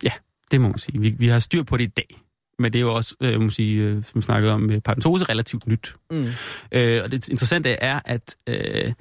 [0.50, 1.00] det må man sige.
[1.00, 2.20] Vi, vi har styr på det i dag.
[2.58, 5.24] Men det er jo også, øh, må sige, øh, som vi snakkede om med paradentose,
[5.24, 5.96] relativt nyt.
[6.10, 6.26] Mm.
[6.72, 8.92] Øh, og det interessante er, at, øh,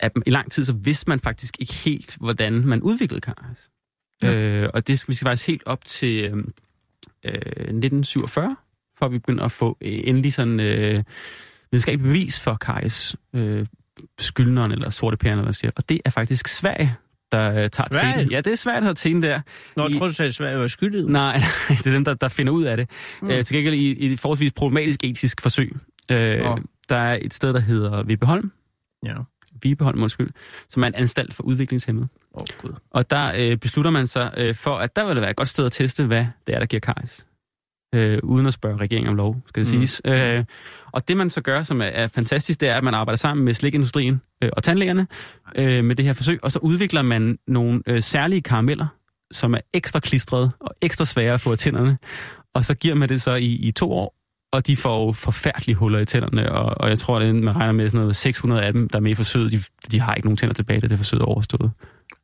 [0.00, 3.70] at i lang tid, så vidste man faktisk ikke helt, hvordan man udviklede karies.
[4.22, 4.32] Ja.
[4.32, 4.62] Ja.
[4.62, 6.36] Øh, og det skal vi skal faktisk helt op til øh,
[7.24, 8.56] øh, 1947,
[8.98, 11.04] for at vi begynder at få øh, endelig sådan øh,
[11.70, 13.66] videnskabeligt bevis for karies øh,
[14.18, 15.70] skyldneren eller sorte pæren, eller hvad man siger.
[15.76, 16.96] Og det er faktisk Sverige,
[17.38, 18.14] der øh, tager Sverige?
[18.16, 18.30] teten.
[18.30, 19.40] Ja, det er Sverige, der tager teten der.
[19.76, 21.04] Nå, I- jeg tror, du sagde, at Sverige var skyldig.
[21.22, 22.90] Nej, det er dem, der, der finder ud af det.
[23.22, 23.30] Mm.
[23.30, 25.76] Øh, til gengæld i, i et forholdsvis problematisk etisk forsøg.
[26.10, 26.58] Øh, Nå.
[26.88, 28.52] Der er et sted, der hedder Vibeholm,
[29.06, 29.14] Ja.
[29.62, 30.30] Vibeholm, undskyld,
[30.68, 32.08] som er en anstalt for udviklingshemmede.
[32.32, 32.70] Oh.
[32.90, 35.48] Og der øh, beslutter man sig øh, for, at der vil det være et godt
[35.48, 37.26] sted at teste, hvad det er, der giver karies.
[37.94, 39.78] Øh, uden at spørge regeringen om lov, skal det Mm.
[39.78, 40.02] siges.
[40.04, 40.44] Øh,
[40.92, 43.44] og det man så gør, som er, er fantastisk, det er, at man arbejder sammen
[43.44, 45.06] med slikindustrien øh, og tandlægerne
[45.56, 48.86] øh, med det her forsøg, og så udvikler man nogle øh, særlige karameller,
[49.32, 51.98] som er ekstra klistrede og ekstra svære at få af tænderne.
[52.54, 54.14] Og så giver man det så i, i to år,
[54.52, 57.72] og de får jo forfærdelige huller i tænderne, og, og jeg tror, at man regner
[57.72, 59.58] med sådan noget 600 af dem, der er med i forsøget, de,
[59.90, 61.70] de har ikke nogen tænder tilbage, da det forsøget er overstået.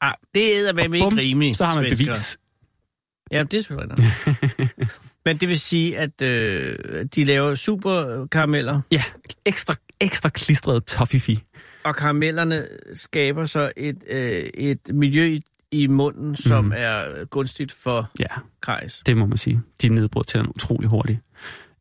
[0.01, 1.57] Ah, det er med ikke rimeligt.
[1.59, 2.07] Så har man svensker.
[2.07, 2.39] bevis.
[3.33, 4.07] Ja, det er selvfølgelig.
[5.25, 6.77] Men det vil sige, at øh,
[7.15, 9.03] de laver super karameller, Ja,
[9.47, 11.37] ekstra, ekstra klistret toffifee.
[11.85, 16.73] og karamellerne skaber så et, øh, et miljø i, i munden, som Mhm.
[16.77, 18.27] er gunstigt for Ja,
[18.61, 19.03] krejs.
[19.07, 19.61] det må man sige.
[19.83, 21.19] De nedbryder tænderne utrolig hurtigt.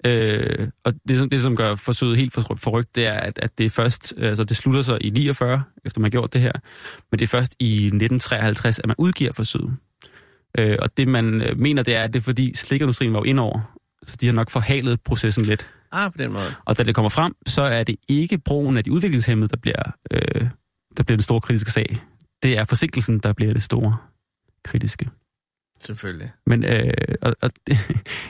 [0.06, 3.58] Øh, og det, som- det, som gør forsøget helt for- forrygt, det er, at, at
[3.58, 6.52] det først, altså det slutter sig i 49, efter man har gjort det her,
[7.12, 9.78] men det er først i 1953, at man udgiver forsøget.
[10.58, 13.24] Øh, og det man øh, mener, det er, at det er fordi slikindustrien var jo
[13.24, 15.70] indover, så de har nok forhalet processen lidt.
[15.92, 16.46] Ah, på den måde.
[16.66, 19.92] Og da det kommer frem, så er det ikke brugen af de udviklingshemmede, der bliver,
[20.12, 20.48] øh,
[20.98, 21.98] der bliver den store kritiske sag.
[22.44, 23.98] Det er forsinkelsen, der bliver det store
[24.64, 25.10] kritiske.
[25.80, 26.32] Selvfølgelig.
[26.46, 27.52] Men øh, og, og,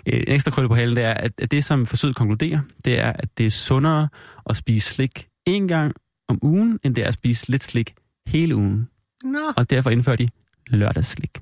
[0.06, 3.14] en ekstra krølle på halen, det er, at, at det, som forsøget konkluderer, det er,
[3.14, 4.10] at det er sundere
[4.50, 5.94] at spise slik en gang
[6.28, 7.94] om ugen, end det er at spise lidt slik
[8.28, 8.90] hele ugen.
[9.24, 9.54] Nå.
[9.58, 10.28] Og derfor indfører de
[10.68, 11.42] lørdagsslik.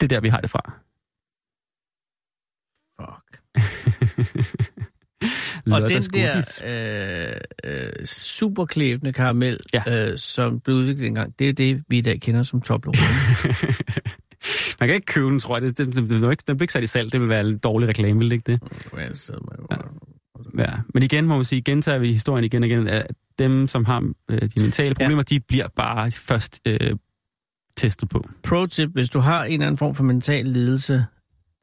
[0.00, 0.72] Det er der, vi har det fra.
[3.00, 3.38] Fuck.
[5.66, 6.60] Og den Lørdagsgodis.
[6.64, 7.30] der
[7.64, 10.10] øh, øh, superklæbende karamel, Ja.
[10.10, 12.98] øh, som blev udviklet engang, det er det, vi i dag kender som Toblerone.
[14.80, 15.62] Man kan ikke købe den, tror jeg.
[15.62, 17.12] Det, det, det, det, den bliver ikke sat i salg.
[17.12, 18.60] Det vil være en dårlig reklame, vil det ikke det?
[18.96, 19.08] Jeg
[19.58, 19.98] jo-
[20.58, 20.66] Ja.
[20.94, 23.06] Men igen må man sige, gentager vi historien igen og igen, at
[23.38, 25.34] dem, som har øh, de mentale problemer, ja.
[25.34, 26.96] de bliver bare først øh,
[27.82, 28.28] testet på.
[28.48, 31.04] Pro tip, hvis du har en eller anden form for mental lidelse,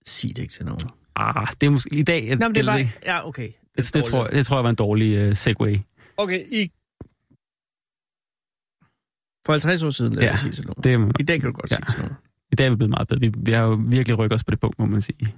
[0.06, 0.82] sig det ikke til nogen.
[1.16, 2.36] Ah, det er måske i dag.
[2.36, 2.90] Nå, men det er bare...
[3.06, 3.48] Ja, okay.
[3.76, 5.80] Det, det, det, tror, jeg, det tror jeg var en dårlig uh, segway.
[6.18, 6.72] Okay, i...
[9.46, 11.10] For 50 år siden, lad Ja, os sige sådan noget.
[11.10, 11.76] Det, I dag kan du godt Ja.
[11.76, 12.16] sige sådan noget.
[12.52, 13.20] I dag er vi blevet meget bedre.
[13.20, 15.36] Vi, vi har jo virkelig rykket os på det punkt, må man sige.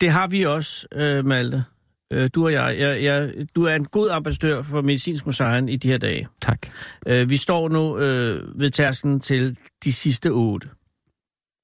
[0.00, 1.64] Det har vi også, øh, Malte.
[2.12, 3.46] Øh, du og jeg, jeg, jeg.
[3.54, 6.28] Du er en god ambassadør for Medicinsk Museum i de her dage.
[6.42, 6.66] Tak.
[7.06, 10.68] Øh, vi står nu øh, ved tærsken til de sidste otte.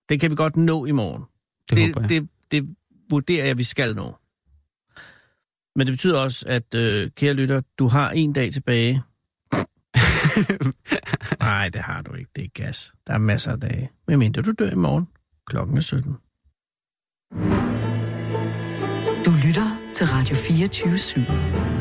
[0.08, 1.22] Det kan vi godt nå i morgen.
[1.70, 2.08] Det, det håber jeg.
[2.10, 2.76] det, det
[3.10, 4.14] vurderer jeg, vi skal nå.
[5.76, 9.02] Men det betyder også, at, øh, kære lytter, du har en dag tilbage.
[11.40, 12.30] Nej, det har du ikke.
[12.36, 12.92] Det er gas.
[13.06, 13.90] Der er masser af dage.
[14.06, 15.08] Men mindre du dør i morgen.
[15.46, 16.16] Klokken er 17.
[19.24, 21.77] Du lytter til Radio 24 /7.